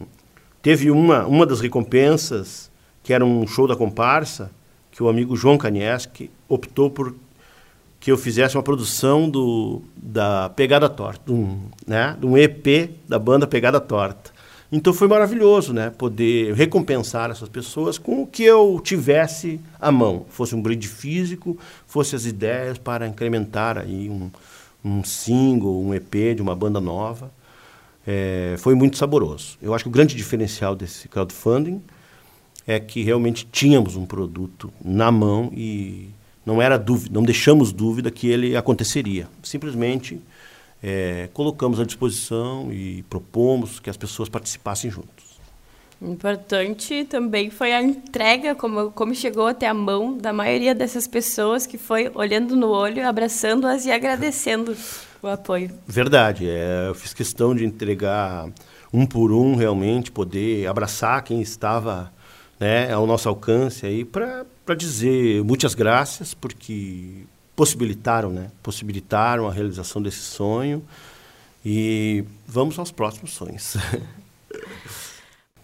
Teve 0.62 0.90
uma, 0.90 1.26
uma 1.26 1.46
das 1.46 1.60
recompensas, 1.60 2.70
que 3.02 3.12
era 3.12 3.24
um 3.24 3.46
show 3.46 3.66
da 3.66 3.76
comparsa, 3.76 4.50
que 4.90 5.02
o 5.02 5.08
amigo 5.08 5.36
João 5.36 5.58
Kanieski 5.58 6.30
optou 6.48 6.90
por 6.90 7.14
que 7.98 8.10
eu 8.12 8.16
fizesse 8.16 8.56
uma 8.56 8.62
produção 8.62 9.28
do, 9.28 9.82
da 9.96 10.48
Pegada 10.50 10.88
Torta, 10.88 11.32
um, 11.32 11.60
né, 11.86 12.16
um 12.22 12.36
EP 12.38 12.90
da 13.08 13.18
banda 13.18 13.46
Pegada 13.46 13.80
Torta. 13.80 14.30
Então 14.70 14.92
foi 14.92 15.08
maravilhoso, 15.08 15.72
né, 15.72 15.90
poder 15.90 16.54
recompensar 16.54 17.30
essas 17.30 17.48
pessoas 17.48 17.98
com 17.98 18.22
o 18.22 18.26
que 18.26 18.42
eu 18.44 18.80
tivesse 18.82 19.60
à 19.80 19.90
mão, 19.90 20.26
fosse 20.28 20.54
um 20.54 20.62
brinde 20.62 20.88
físico, 20.88 21.58
fosse 21.86 22.14
as 22.14 22.26
ideias 22.26 22.78
para 22.78 23.06
incrementar 23.06 23.78
aí 23.78 24.08
um, 24.08 24.30
um 24.84 25.02
single, 25.02 25.82
um 25.82 25.94
EP 25.94 26.36
de 26.36 26.42
uma 26.42 26.54
banda 26.54 26.80
nova 26.80 27.30
é, 28.06 28.54
foi 28.58 28.74
muito 28.74 28.96
saboroso. 28.96 29.58
Eu 29.60 29.74
acho 29.74 29.84
que 29.84 29.88
o 29.88 29.92
grande 29.92 30.14
diferencial 30.14 30.76
desse 30.76 31.08
crowdfunding 31.08 31.82
é 32.66 32.78
que 32.78 33.02
realmente 33.02 33.46
tínhamos 33.50 33.96
um 33.96 34.06
produto 34.06 34.72
na 34.84 35.10
mão 35.10 35.50
e 35.54 36.10
não 36.44 36.62
era 36.62 36.76
dúvida, 36.76 37.12
não 37.12 37.22
deixamos 37.22 37.72
dúvida 37.72 38.10
que 38.10 38.28
ele 38.28 38.56
aconteceria. 38.56 39.28
Simplesmente 39.42 40.20
é, 40.82 41.28
colocamos 41.32 41.80
à 41.80 41.84
disposição 41.84 42.72
e 42.72 43.02
propomos 43.10 43.80
que 43.80 43.90
as 43.90 43.96
pessoas 43.96 44.28
participassem 44.28 44.90
juntos. 44.90 45.15
Importante 46.00 47.04
também 47.04 47.48
foi 47.48 47.72
a 47.72 47.82
entrega, 47.82 48.54
como, 48.54 48.90
como 48.90 49.14
chegou 49.14 49.46
até 49.46 49.66
a 49.66 49.72
mão 49.72 50.16
da 50.16 50.32
maioria 50.32 50.74
dessas 50.74 51.06
pessoas 51.06 51.66
que 51.66 51.78
foi 51.78 52.10
olhando 52.14 52.54
no 52.54 52.68
olho, 52.68 53.06
abraçando-as 53.06 53.86
e 53.86 53.90
agradecendo 53.90 54.76
o 55.22 55.26
apoio. 55.26 55.70
Verdade. 55.86 56.48
É, 56.48 56.88
eu 56.88 56.94
fiz 56.94 57.14
questão 57.14 57.54
de 57.54 57.64
entregar 57.64 58.48
um 58.92 59.06
por 59.06 59.32
um, 59.32 59.56
realmente, 59.56 60.12
poder 60.12 60.66
abraçar 60.66 61.22
quem 61.22 61.40
estava 61.40 62.12
né, 62.60 62.92
ao 62.92 63.06
nosso 63.06 63.28
alcance 63.28 63.86
aí 63.86 64.04
para 64.04 64.44
dizer 64.76 65.42
muitas 65.44 65.74
graças, 65.74 66.34
porque 66.34 67.24
possibilitaram, 67.54 68.30
né? 68.30 68.50
Possibilitaram 68.62 69.48
a 69.48 69.52
realização 69.52 70.02
desse 70.02 70.20
sonho. 70.20 70.84
E 71.64 72.22
vamos 72.46 72.78
aos 72.78 72.92
próximos 72.92 73.32
sonhos. 73.32 73.76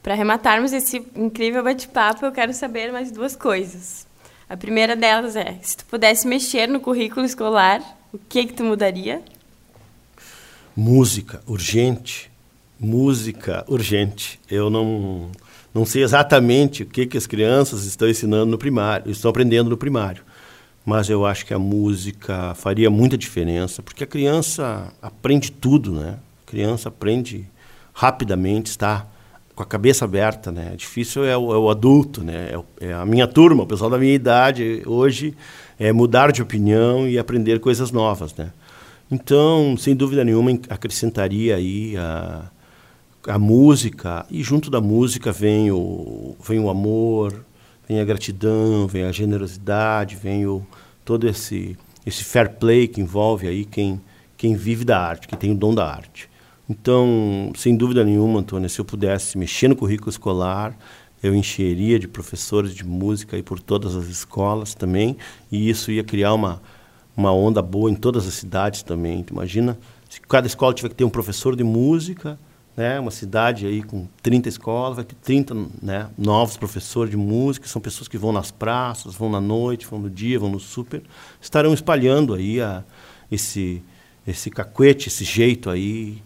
Para 0.02 0.14
arrematarmos 0.14 0.72
esse 0.72 0.96
incrível 1.14 1.62
bate-papo, 1.62 2.26
eu 2.26 2.32
quero 2.32 2.52
saber 2.52 2.90
mais 2.90 3.12
duas 3.12 3.36
coisas. 3.36 4.04
A 4.48 4.56
primeira 4.56 4.96
delas 4.96 5.36
é, 5.36 5.58
se 5.62 5.76
tu 5.76 5.84
pudesse 5.86 6.26
mexer 6.26 6.66
no 6.66 6.80
currículo 6.80 7.24
escolar, 7.24 7.80
o 8.12 8.18
que 8.18 8.46
que 8.46 8.52
tu 8.52 8.64
mudaria? 8.64 9.22
Música, 10.76 11.40
urgente. 11.46 12.30
Música, 12.80 13.64
urgente. 13.68 14.40
Eu 14.50 14.68
não, 14.68 15.30
não 15.72 15.86
sei 15.86 16.02
exatamente 16.02 16.82
o 16.82 16.86
que, 16.86 17.06
que 17.06 17.16
as 17.16 17.28
crianças 17.28 17.84
estão 17.84 18.08
ensinando 18.08 18.46
no 18.46 18.58
primário, 18.58 19.08
estão 19.08 19.30
aprendendo 19.30 19.70
no 19.70 19.76
primário. 19.76 20.24
Mas 20.84 21.08
eu 21.08 21.24
acho 21.24 21.46
que 21.46 21.54
a 21.54 21.60
música 21.60 22.54
faria 22.56 22.90
muita 22.90 23.16
diferença, 23.16 23.80
porque 23.84 24.02
a 24.02 24.06
criança 24.06 24.92
aprende 25.00 25.52
tudo, 25.52 25.92
né? 25.92 26.18
A 26.44 26.50
criança 26.50 26.88
aprende 26.88 27.46
rapidamente, 27.94 28.68
está 28.70 29.06
com 29.54 29.62
a 29.62 29.66
cabeça 29.66 30.04
aberta, 30.04 30.50
né? 30.50 30.74
Difícil 30.76 31.24
é 31.24 31.36
o, 31.36 31.52
é 31.52 31.58
o 31.58 31.70
adulto, 31.70 32.22
né? 32.24 32.50
É, 32.80 32.88
é, 32.88 32.92
a 32.94 33.04
minha 33.04 33.26
turma, 33.26 33.64
o 33.64 33.66
pessoal 33.66 33.90
da 33.90 33.98
minha 33.98 34.14
idade 34.14 34.82
hoje 34.86 35.36
é 35.78 35.92
mudar 35.92 36.32
de 36.32 36.42
opinião 36.42 37.08
e 37.08 37.18
aprender 37.18 37.60
coisas 37.60 37.90
novas, 37.90 38.34
né? 38.34 38.50
Então, 39.10 39.76
sem 39.76 39.94
dúvida 39.94 40.24
nenhuma, 40.24 40.50
acrescentaria 40.70 41.56
aí 41.56 41.94
a, 41.98 42.50
a 43.28 43.38
música 43.38 44.24
e 44.30 44.42
junto 44.42 44.70
da 44.70 44.80
música 44.80 45.30
vem 45.30 45.70
o 45.70 46.34
vem 46.42 46.58
o 46.58 46.70
amor, 46.70 47.44
vem 47.86 48.00
a 48.00 48.04
gratidão, 48.04 48.86
vem 48.86 49.04
a 49.04 49.12
generosidade, 49.12 50.16
vem 50.16 50.46
o 50.46 50.66
todo 51.04 51.28
esse 51.28 51.76
esse 52.06 52.24
fair 52.24 52.52
play 52.52 52.88
que 52.88 53.02
envolve 53.02 53.46
aí 53.46 53.66
quem 53.66 54.00
quem 54.34 54.56
vive 54.56 54.84
da 54.84 54.98
arte, 54.98 55.28
que 55.28 55.36
tem 55.36 55.52
o 55.52 55.54
dom 55.54 55.74
da 55.74 55.86
arte. 55.86 56.31
Então, 56.72 57.52
sem 57.54 57.76
dúvida 57.76 58.02
nenhuma, 58.02 58.40
Antônio, 58.40 58.66
se 58.66 58.80
eu 58.80 58.84
pudesse 58.84 59.36
mexer 59.36 59.68
no 59.68 59.76
currículo 59.76 60.08
escolar, 60.08 60.74
eu 61.22 61.34
encheria 61.34 61.98
de 61.98 62.08
professores 62.08 62.74
de 62.74 62.82
música 62.82 63.36
aí 63.36 63.42
por 63.42 63.60
todas 63.60 63.94
as 63.94 64.06
escolas 64.06 64.74
também, 64.74 65.18
e 65.50 65.68
isso 65.68 65.92
ia 65.92 66.02
criar 66.02 66.32
uma, 66.32 66.62
uma 67.14 67.30
onda 67.30 67.60
boa 67.60 67.90
em 67.90 67.94
todas 67.94 68.26
as 68.26 68.32
cidades 68.32 68.82
também. 68.82 69.22
Tu 69.22 69.34
imagina 69.34 69.78
se 70.08 70.18
cada 70.22 70.46
escola 70.46 70.72
tiver 70.72 70.88
que 70.88 70.94
ter 70.94 71.04
um 71.04 71.10
professor 71.10 71.54
de 71.54 71.62
música, 71.62 72.38
né, 72.74 72.98
uma 72.98 73.10
cidade 73.10 73.66
aí 73.66 73.82
com 73.82 74.08
30 74.22 74.48
escolas, 74.48 74.96
vai 74.96 75.04
ter 75.04 75.16
30 75.16 75.54
né, 75.82 76.08
novos 76.16 76.56
professores 76.56 77.10
de 77.10 77.18
música, 77.18 77.68
são 77.68 77.82
pessoas 77.82 78.08
que 78.08 78.16
vão 78.16 78.32
nas 78.32 78.50
praças, 78.50 79.14
vão 79.14 79.28
na 79.28 79.42
noite, 79.42 79.86
vão 79.86 79.98
no 79.98 80.08
dia, 80.08 80.38
vão 80.38 80.48
no 80.48 80.58
super, 80.58 81.02
estarão 81.38 81.74
espalhando 81.74 82.32
aí 82.32 82.62
a, 82.62 82.82
esse, 83.30 83.82
esse 84.26 84.48
cacuete, 84.48 85.08
esse 85.08 85.22
jeito 85.22 85.68
aí 85.68 86.22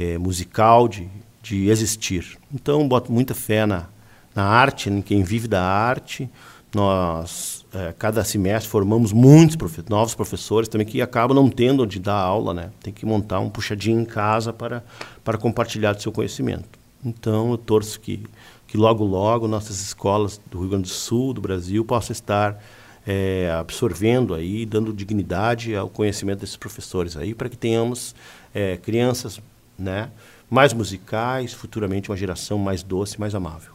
é, 0.00 0.18
musical 0.18 0.88
de, 0.88 1.08
de 1.42 1.68
existir. 1.68 2.38
Então, 2.52 2.88
boto 2.88 3.12
muita 3.12 3.34
fé 3.34 3.66
na, 3.66 3.86
na 4.34 4.44
arte, 4.44 4.88
em 4.88 5.02
quem 5.02 5.22
vive 5.22 5.46
da 5.46 5.62
arte. 5.62 6.28
Nós, 6.74 7.66
é, 7.74 7.92
cada 7.98 8.24
semestre, 8.24 8.70
formamos 8.70 9.12
muitos 9.12 9.56
profe 9.56 9.82
novos 9.88 10.14
professores 10.14 10.68
também 10.68 10.86
que 10.86 11.02
acabam 11.02 11.34
não 11.34 11.50
tendo 11.50 11.82
onde 11.82 11.98
dar 11.98 12.14
aula, 12.14 12.54
né? 12.54 12.70
Tem 12.80 12.92
que 12.92 13.04
montar 13.04 13.40
um 13.40 13.50
puxadinho 13.50 14.00
em 14.00 14.04
casa 14.04 14.52
para, 14.52 14.84
para 15.24 15.36
compartilhar 15.36 15.92
do 15.92 16.00
seu 16.00 16.12
conhecimento. 16.12 16.78
Então, 17.04 17.50
eu 17.50 17.58
torço 17.58 17.98
que, 18.00 18.24
que 18.66 18.76
logo, 18.76 19.04
logo, 19.04 19.48
nossas 19.48 19.80
escolas 19.80 20.40
do 20.50 20.60
Rio 20.60 20.68
Grande 20.70 20.84
do 20.84 20.94
Sul, 20.94 21.34
do 21.34 21.40
Brasil, 21.40 21.84
possam 21.84 22.12
estar 22.12 22.62
é, 23.06 23.50
absorvendo 23.58 24.34
aí, 24.34 24.64
dando 24.64 24.92
dignidade 24.92 25.74
ao 25.74 25.88
conhecimento 25.88 26.40
desses 26.40 26.56
professores 26.56 27.16
aí, 27.16 27.34
para 27.34 27.48
que 27.48 27.56
tenhamos 27.56 28.14
é, 28.54 28.76
crianças 28.76 29.40
né, 29.80 30.10
mais 30.48 30.72
musicais, 30.72 31.52
futuramente 31.52 32.10
uma 32.10 32.16
geração 32.16 32.58
mais 32.58 32.82
doce, 32.82 33.18
mais 33.18 33.34
amável. 33.34 33.72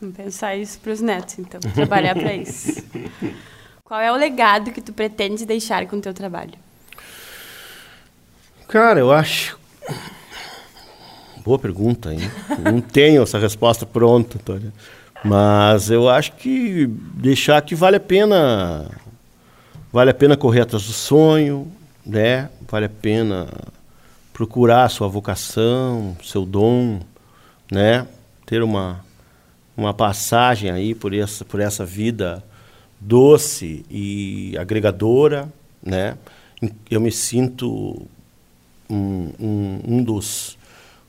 Vamos 0.00 0.16
pensar 0.16 0.56
isso 0.56 0.78
para 0.80 0.92
os 0.92 1.00
netos, 1.00 1.38
então, 1.38 1.60
trabalhar 1.60 2.14
para 2.14 2.34
isso. 2.34 2.84
Qual 3.82 4.00
é 4.00 4.10
o 4.10 4.16
legado 4.16 4.72
que 4.72 4.80
tu 4.80 4.92
pretendes 4.92 5.46
deixar 5.46 5.86
com 5.86 5.96
o 5.96 6.00
teu 6.00 6.12
trabalho? 6.12 6.54
Cara, 8.68 8.98
eu 8.98 9.12
acho. 9.12 9.56
Boa 11.44 11.58
pergunta, 11.58 12.12
hein? 12.12 12.18
Não 12.58 12.80
tenho 12.80 13.22
essa 13.22 13.38
resposta 13.38 13.86
pronta, 13.86 14.36
Antônio. 14.38 14.72
Mas 15.24 15.88
eu 15.88 16.08
acho 16.08 16.32
que 16.32 16.86
deixar 17.14 17.62
que 17.62 17.76
vale 17.76 17.96
a 17.96 18.00
pena. 18.00 18.90
Vale 19.92 20.10
a 20.10 20.14
pena 20.14 20.36
correr 20.36 20.62
atrás 20.62 20.84
do 20.84 20.92
sonho, 20.92 21.70
né? 22.04 22.50
Vale 22.68 22.86
a 22.86 22.90
pena 22.90 23.46
procurar 24.36 24.90
sua 24.90 25.08
vocação, 25.08 26.14
seu 26.22 26.44
dom, 26.44 27.00
né? 27.72 28.06
Ter 28.44 28.62
uma, 28.62 29.02
uma 29.74 29.94
passagem 29.94 30.70
aí 30.70 30.94
por 30.94 31.14
essa, 31.14 31.42
por 31.42 31.58
essa 31.58 31.86
vida 31.86 32.44
doce 33.00 33.82
e 33.90 34.54
agregadora, 34.58 35.50
né? 35.82 36.18
Eu 36.90 37.00
me 37.00 37.10
sinto 37.10 38.06
um, 38.90 39.32
um, 39.40 39.80
um 39.88 40.04
dos, 40.04 40.58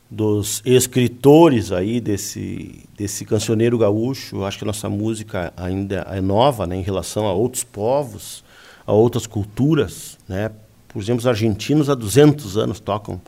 dos 0.10 0.62
escritores 0.64 1.74
aí 1.74 2.00
desse, 2.00 2.82
desse 2.98 3.26
cancioneiro 3.26 3.78
gaúcho. 3.78 4.46
Acho 4.46 4.60
que 4.60 4.64
a 4.64 4.68
nossa 4.68 4.88
música 4.88 5.52
ainda 5.58 6.08
é 6.12 6.22
nova 6.22 6.66
né, 6.66 6.78
em 6.78 6.82
relação 6.82 7.28
a 7.28 7.34
outros 7.34 7.66
povos, 7.66 8.42
a 8.86 8.94
outras 8.94 9.28
culturas. 9.28 10.18
Né? 10.30 10.50
Por 10.98 11.04
exemplo, 11.04 11.20
os 11.20 11.28
argentinos 11.28 11.92
há 11.92 11.94
200 11.94 12.58
anos 12.58 12.80
tocam 12.80 13.22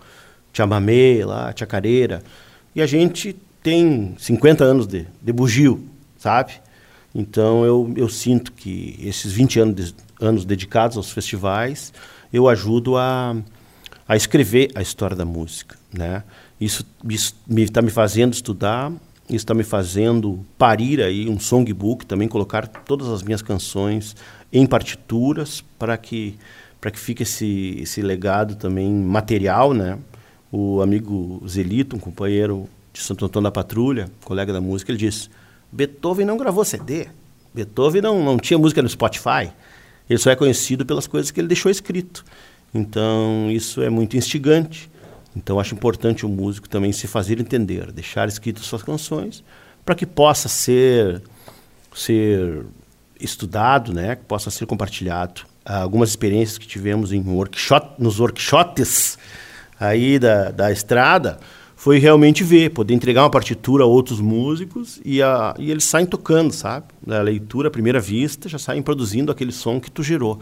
chamamé 0.52 1.24
lá, 1.24 1.54
chacareira. 1.56 2.24
E 2.76 2.82
a 2.82 2.88
gente 2.88 3.36
tem 3.62 4.16
50 4.18 4.64
anos 4.64 4.88
de, 4.88 5.06
de 5.22 5.32
bugio, 5.32 5.88
sabe? 6.18 6.54
Então 7.14 7.64
eu, 7.64 7.94
eu 7.96 8.10
sinto 8.10 8.54
que 8.54 8.98
esses 9.00 9.32
20 9.32 9.60
anos, 9.60 9.76
de, 9.76 9.96
anos 10.20 10.46
dedicados 10.46 10.98
aos 10.98 11.12
festivais, 11.12 11.94
eu 12.34 12.50
ajudo 12.50 12.98
a, 12.98 13.36
a 14.08 14.16
escrever 14.16 14.72
a 14.74 14.82
história 14.82 15.16
da 15.16 15.24
música. 15.24 15.78
Né? 15.94 16.24
Isso 16.60 16.84
está 17.56 17.84
me 17.84 17.92
fazendo 17.92 18.34
estudar, 18.34 18.92
isso 19.28 19.36
está 19.36 19.54
me 19.54 19.64
fazendo 19.64 20.44
parir 20.58 21.04
aí 21.04 21.30
um 21.30 21.40
songbook, 21.40 22.04
também 22.04 22.28
colocar 22.28 22.66
todas 22.66 23.10
as 23.10 23.22
minhas 23.22 23.44
canções 23.44 24.16
em 24.52 24.66
partituras 24.66 25.64
para 25.78 25.96
que 25.96 26.36
para 26.80 26.92
que 26.92 27.00
fique 27.00 27.24
esse, 27.24 27.78
esse 27.82 28.02
legado 28.02 28.56
também 28.56 28.92
material, 28.94 29.74
né? 29.74 29.98
O 30.52 30.82
amigo 30.82 31.44
Zelito, 31.48 31.96
um 31.96 32.00
companheiro 32.00 32.68
de 32.94 33.02
Santo 33.02 33.26
Antônio 33.26 33.46
da 33.46 33.52
Patrulha, 33.52 34.10
colega 34.24 34.52
da 34.52 34.62
música, 34.62 34.92
ele 34.92 34.98
disse: 34.98 35.30
Beethoven 35.72 36.26
não 36.26 36.38
gravou 36.38 36.64
CD. 36.66 37.08
Beethoven 37.54 38.02
não, 38.02 38.24
não 38.24 38.38
tinha 38.38 38.58
música 38.58 38.82
no 38.82 38.90
Spotify. 38.90 39.52
Ele 40.10 40.18
só 40.18 40.32
é 40.32 40.36
conhecido 40.36 40.86
pelas 40.86 41.06
coisas 41.06 41.30
que 41.30 41.40
ele 41.40 41.48
deixou 41.48 41.72
escrito. 41.72 42.26
Então, 42.74 43.50
isso 43.52 43.82
é 43.82 43.90
muito 43.90 44.18
instigante. 44.18 44.90
Então, 45.36 45.60
acho 45.60 45.76
importante 45.76 46.26
o 46.26 46.30
músico 46.30 46.68
também 46.68 46.92
se 46.92 47.08
fazer 47.08 47.40
entender, 47.40 47.92
deixar 47.92 48.28
escritas 48.28 48.66
suas 48.66 48.82
canções, 48.82 49.44
para 49.86 49.94
que 49.94 50.06
possa 50.06 50.50
ser, 50.50 51.22
ser 51.94 52.66
estudado, 53.20 53.94
né? 53.94 54.16
que 54.16 54.26
possa 54.26 54.50
ser 54.50 54.66
compartilhado. 54.66 55.42
Algumas 55.66 56.10
experiências 56.10 56.58
que 56.58 56.68
tivemos 56.68 57.12
em 57.12 57.22
workshop, 57.22 58.02
nos 58.02 58.20
workshops 58.20 59.18
aí 59.80 60.18
da, 60.18 60.52
da 60.52 60.72
estrada, 60.72 61.40
foi 61.76 61.98
realmente 61.98 62.44
ver, 62.44 62.72
poder 62.72 62.94
entregar 62.94 63.24
uma 63.24 63.30
partitura 63.30 63.86
a 63.86 63.88
outros 63.88 64.20
músicos 64.20 65.00
e, 65.06 65.22
a, 65.22 65.56
e 65.58 65.72
eles 65.72 65.86
saem 65.86 66.06
tocando, 66.06 66.52
sabe? 66.52 66.88
Da 67.06 67.22
leitura 67.22 67.70
à 67.70 67.72
primeira 67.72 68.02
vista, 68.02 68.50
já 68.50 68.60
saem 68.60 68.82
produzindo 68.82 69.32
aquele 69.32 69.54
som 69.54 69.80
que 69.80 69.90
tu 69.90 70.04
gerou. 70.04 70.40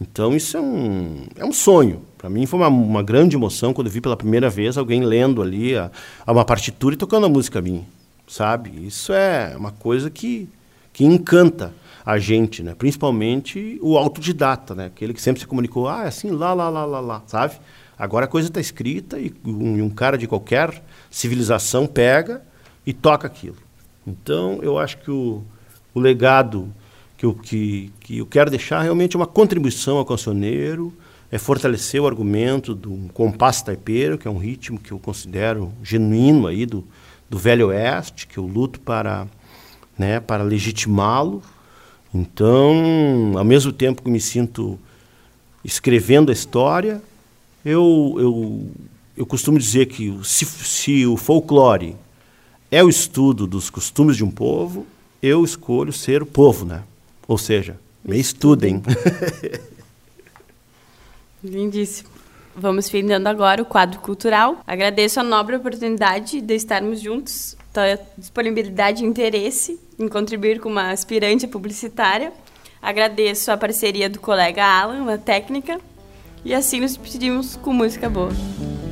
Então 0.00 0.34
isso 0.34 0.56
é 0.56 0.60
um, 0.60 1.26
é 1.36 1.44
um 1.44 1.52
sonho. 1.52 2.02
Para 2.18 2.28
mim 2.28 2.44
foi 2.44 2.58
uma, 2.58 2.68
uma 2.68 3.02
grande 3.02 3.36
emoção 3.36 3.72
quando 3.72 3.86
eu 3.86 3.92
vi 3.92 4.00
pela 4.00 4.16
primeira 4.16 4.50
vez 4.50 4.76
alguém 4.76 5.04
lendo 5.04 5.42
ali 5.42 5.76
a, 5.76 5.92
a 6.26 6.32
uma 6.32 6.44
partitura 6.44 6.94
e 6.94 6.98
tocando 6.98 7.26
a 7.26 7.28
música 7.28 7.60
minha, 7.60 7.84
sabe? 8.26 8.72
Isso 8.84 9.12
é 9.12 9.54
uma 9.56 9.70
coisa 9.70 10.10
que, 10.10 10.48
que 10.92 11.04
encanta 11.04 11.72
a 12.04 12.18
gente, 12.18 12.62
né? 12.62 12.74
Principalmente 12.74 13.78
o 13.82 13.96
autodidata, 13.96 14.74
né? 14.74 14.86
Aquele 14.86 15.14
que 15.14 15.20
sempre 15.20 15.40
se 15.40 15.46
comunicou, 15.46 15.88
ah, 15.88 16.04
é 16.04 16.08
assim, 16.08 16.30
lá, 16.30 16.52
lá, 16.52 16.68
lá, 16.68 16.84
lá, 16.84 17.00
lá, 17.00 17.22
sabe? 17.26 17.54
Agora 17.98 18.24
a 18.24 18.28
coisa 18.28 18.48
está 18.48 18.60
escrita 18.60 19.18
e 19.18 19.32
um, 19.44 19.84
um, 19.84 19.90
cara 19.90 20.16
de 20.16 20.26
qualquer 20.26 20.82
civilização 21.10 21.86
pega 21.86 22.42
e 22.86 22.92
toca 22.92 23.26
aquilo. 23.26 23.56
Então, 24.06 24.58
eu 24.62 24.78
acho 24.78 24.96
que 24.98 25.10
o, 25.10 25.42
o 25.94 26.00
legado 26.00 26.72
que 27.18 27.26
eu, 27.26 27.34
que, 27.34 27.92
que 28.00 28.18
eu 28.18 28.26
quero 28.26 28.50
deixar 28.50 28.80
realmente 28.80 29.14
é 29.14 29.18
uma 29.18 29.26
contribuição 29.26 29.98
ao 29.98 30.06
cancioneiro, 30.06 30.90
é 31.30 31.36
fortalecer 31.36 32.00
o 32.00 32.06
argumento 32.06 32.74
do 32.74 33.10
compasso 33.12 33.66
taipeiro, 33.66 34.16
que 34.16 34.26
é 34.26 34.30
um 34.30 34.38
ritmo 34.38 34.80
que 34.80 34.92
eu 34.92 34.98
considero 34.98 35.70
genuíno 35.82 36.46
aí 36.46 36.64
do, 36.64 36.86
do 37.28 37.38
Velho 37.38 37.68
Oeste, 37.68 38.26
que 38.26 38.38
eu 38.38 38.46
luto 38.46 38.80
para, 38.80 39.28
né, 39.98 40.18
para 40.18 40.42
legitimá-lo. 40.42 41.42
Então, 42.12 43.34
ao 43.36 43.44
mesmo 43.44 43.72
tempo 43.72 44.02
que 44.02 44.10
me 44.10 44.20
sinto 44.20 44.78
escrevendo 45.64 46.30
a 46.30 46.32
história, 46.32 47.00
eu, 47.64 48.16
eu, 48.18 48.70
eu 49.16 49.26
costumo 49.26 49.58
dizer 49.58 49.86
que 49.86 50.18
se, 50.24 50.44
se 50.44 51.06
o 51.06 51.16
folclore 51.16 51.96
é 52.70 52.82
o 52.82 52.88
estudo 52.88 53.46
dos 53.46 53.70
costumes 53.70 54.16
de 54.16 54.24
um 54.24 54.30
povo, 54.30 54.86
eu 55.22 55.44
escolho 55.44 55.92
ser 55.92 56.22
o 56.22 56.26
povo, 56.26 56.64
né? 56.64 56.82
Ou 57.28 57.38
seja, 57.38 57.78
me 58.04 58.18
estudem. 58.18 58.82
Lindíssimo. 61.42 62.09
Vamos 62.54 62.88
findando 62.88 63.28
agora 63.28 63.62
o 63.62 63.64
quadro 63.64 64.00
cultural. 64.00 64.60
Agradeço 64.66 65.20
a 65.20 65.22
nobre 65.22 65.56
oportunidade 65.56 66.40
de 66.40 66.54
estarmos 66.54 67.00
juntos, 67.00 67.56
a 67.74 67.98
disponibilidade 68.18 69.04
e 69.04 69.06
interesse 69.06 69.78
em 69.98 70.08
contribuir 70.08 70.60
com 70.60 70.68
uma 70.68 70.90
aspirante 70.90 71.46
publicitária. 71.46 72.32
Agradeço 72.82 73.52
a 73.52 73.56
parceria 73.56 74.08
do 74.08 74.18
colega 74.18 74.64
Alan 74.64 75.04
na 75.04 75.18
técnica 75.18 75.78
e 76.44 76.54
assim 76.54 76.80
nos 76.80 76.96
despedimos 76.96 77.56
com 77.56 77.72
música 77.72 78.08
boa. 78.08 78.30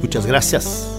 Muitas 0.01 0.27
gracias. 0.27 0.97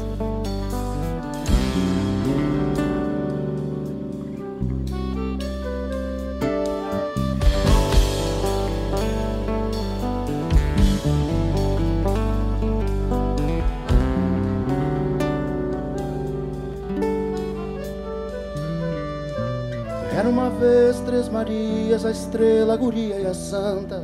Era 20.20 20.28
uma 20.28 20.50
vez 20.50 21.00
três 21.00 21.30
Marias, 21.30 22.06
a 22.06 22.12
estrela, 22.12 22.74
a 22.74 22.78
guria 22.78 23.16
e 23.22 23.26
a 23.26 23.34
santa 23.34 24.02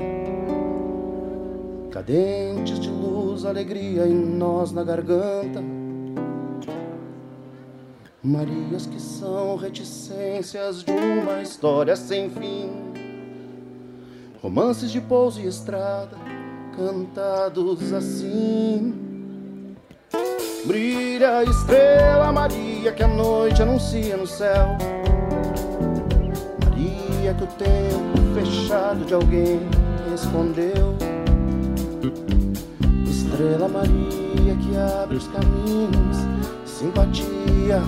cadentes 1.95 2.77
de 2.79 2.89
luz, 2.89 3.45
alegria 3.45 4.05
em 4.05 4.13
nós 4.13 4.71
na 4.73 4.83
garganta. 4.83 5.63
Marias 8.21 8.85
que 8.85 9.01
são 9.01 9.55
reticências 9.55 10.83
de 10.83 10.91
uma 10.91 11.41
história 11.41 11.95
sem 11.95 12.29
fim. 12.29 12.69
Romances 14.41 14.91
de 14.91 15.01
pouso 15.01 15.41
e 15.41 15.47
estrada, 15.47 16.17
cantados 16.75 17.93
assim. 17.93 18.93
Brilha 20.65 21.39
a 21.39 21.43
estrela 21.43 22.31
Maria 22.31 22.91
que 22.91 23.03
a 23.03 23.07
noite 23.07 23.61
anuncia 23.61 24.15
no 24.15 24.27
céu. 24.27 24.94
Que 27.37 27.43
o 27.43 27.47
tempo 27.47 28.33
fechado 28.33 29.03
de 29.03 29.13
alguém 29.13 29.59
escondeu. 30.13 30.95
Estrela 33.05 33.67
Maria 33.67 34.55
que 34.55 34.77
abre 34.77 35.17
os 35.17 35.27
caminhos, 35.27 36.17
simpatia. 36.65 37.81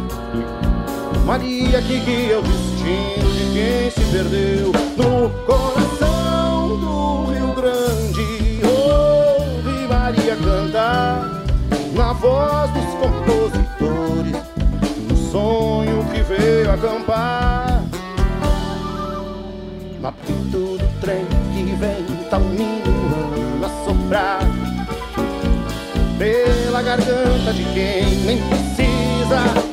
Maria 1.26 1.82
que 1.82 2.00
guia 2.00 2.40
o 2.40 2.42
destino 2.42 3.32
de 3.32 3.46
quem 3.54 3.90
se 3.92 4.12
perdeu 4.12 4.72
no 4.98 5.30
coração 5.46 6.78
do 6.80 7.32
Rio 7.32 7.54
Grande. 7.56 8.60
Ouve 8.66 9.88
Maria 9.88 10.36
cantar 10.36 11.46
na 11.94 12.12
voz 12.12 12.70
dos 12.72 12.86
compositores, 12.96 14.44
no 15.08 15.16
sonho 15.32 16.06
que 16.12 16.22
veio 16.24 16.70
acampar. 16.70 17.47
Apito 20.08 20.78
do 20.78 21.02
trem 21.02 21.26
que 21.54 21.76
vem 21.76 22.06
um 22.38 22.50
minuano 22.52 23.66
a 23.66 23.70
soprar 23.84 24.40
Pela 26.18 26.82
garganta 26.82 27.52
de 27.52 27.66
quem 27.74 28.16
nem 28.24 28.38
precisa 28.48 29.67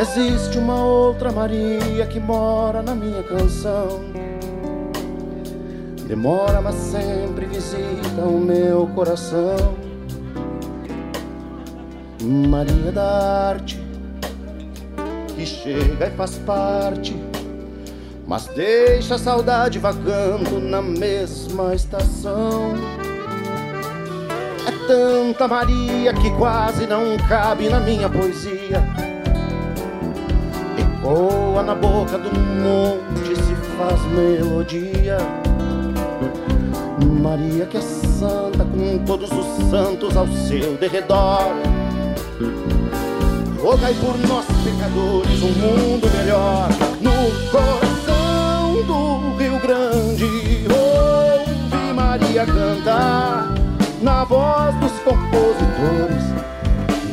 Existe 0.00 0.56
uma 0.56 0.80
outra 0.80 1.32
Maria 1.32 2.06
que 2.06 2.20
mora 2.20 2.80
na 2.82 2.94
minha 2.94 3.20
canção. 3.24 4.00
Demora, 6.06 6.62
mas 6.62 6.76
sempre 6.76 7.46
visita 7.46 8.22
o 8.22 8.38
meu 8.38 8.86
coração. 8.94 9.74
Maria 12.22 12.92
da 12.92 13.48
arte, 13.48 13.84
que 15.34 15.44
chega 15.44 16.06
e 16.06 16.10
faz 16.12 16.38
parte, 16.38 17.16
mas 18.24 18.46
deixa 18.54 19.16
a 19.16 19.18
saudade 19.18 19.80
vagando 19.80 20.60
na 20.60 20.80
mesma 20.80 21.74
estação. 21.74 22.72
É 24.64 24.86
tanta 24.86 25.48
Maria 25.48 26.14
que 26.14 26.30
quase 26.36 26.86
não 26.86 27.16
cabe 27.28 27.68
na 27.68 27.80
minha 27.80 28.08
poesia. 28.08 29.07
Ecoa 31.08 31.62
na 31.62 31.74
boca 31.74 32.18
do 32.18 32.28
monte 32.38 33.34
se 33.34 33.54
faz 33.78 33.98
melodia. 34.12 35.16
Maria 37.22 37.64
que 37.64 37.78
é 37.78 37.80
santa 37.80 38.62
com 38.62 38.98
todos 39.06 39.30
os 39.32 39.70
santos 39.70 40.14
ao 40.14 40.26
seu 40.28 40.76
derredor. 40.76 41.54
Rogai 43.58 43.94
por 43.94 44.18
nós 44.28 44.44
pecadores 44.62 45.42
um 45.42 45.52
mundo 45.52 46.10
melhor 46.14 46.68
no 47.00 47.50
coração 47.50 48.82
do 48.82 49.36
Rio 49.38 49.58
Grande. 49.60 50.66
Ouve 50.68 51.94
Maria 51.94 52.44
cantar 52.44 53.54
na 54.02 54.24
voz 54.24 54.74
dos 54.74 54.92
compositores 55.00 56.22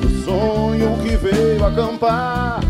do 0.02 0.26
sonho 0.26 0.98
que 1.02 1.16
veio 1.16 1.66
acampar. 1.66 2.65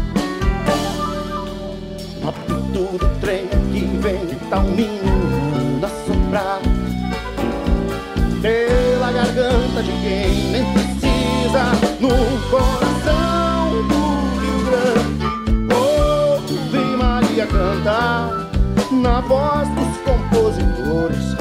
De 9.86 9.92
quem 10.02 10.52
nem 10.52 10.66
precisa 10.74 11.64
no 12.00 12.10
coração 12.50 13.88
do 13.88 14.02
Rio 14.42 14.60
Grande. 14.66 15.26
Ouve 15.74 16.98
Maria 16.98 17.46
cantar 17.46 18.50
na 18.92 19.22
voz 19.22 19.70
dos 19.70 19.98
compositores, 20.00 21.36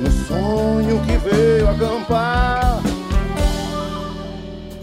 no 0.00 0.10
sonho 0.28 1.00
que 1.00 1.16
veio 1.16 1.68
acampar. 1.68 2.80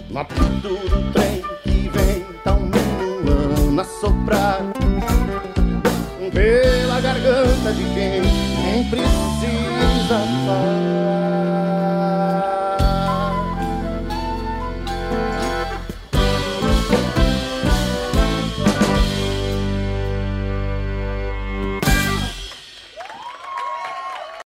No 0.09 0.19
apito 0.19 0.75
do 0.89 1.11
trem 1.13 1.41
que 1.63 1.89
vem 1.89 2.25
tá 2.43 2.53
um 2.53 3.79
a 3.79 3.83
soprar 3.85 4.61
pela 6.33 6.99
garganta 6.99 7.71
de 7.73 7.83
quem 7.93 8.21
nem 8.21 8.83
precisa 8.89 10.19
falar. 10.45 11.20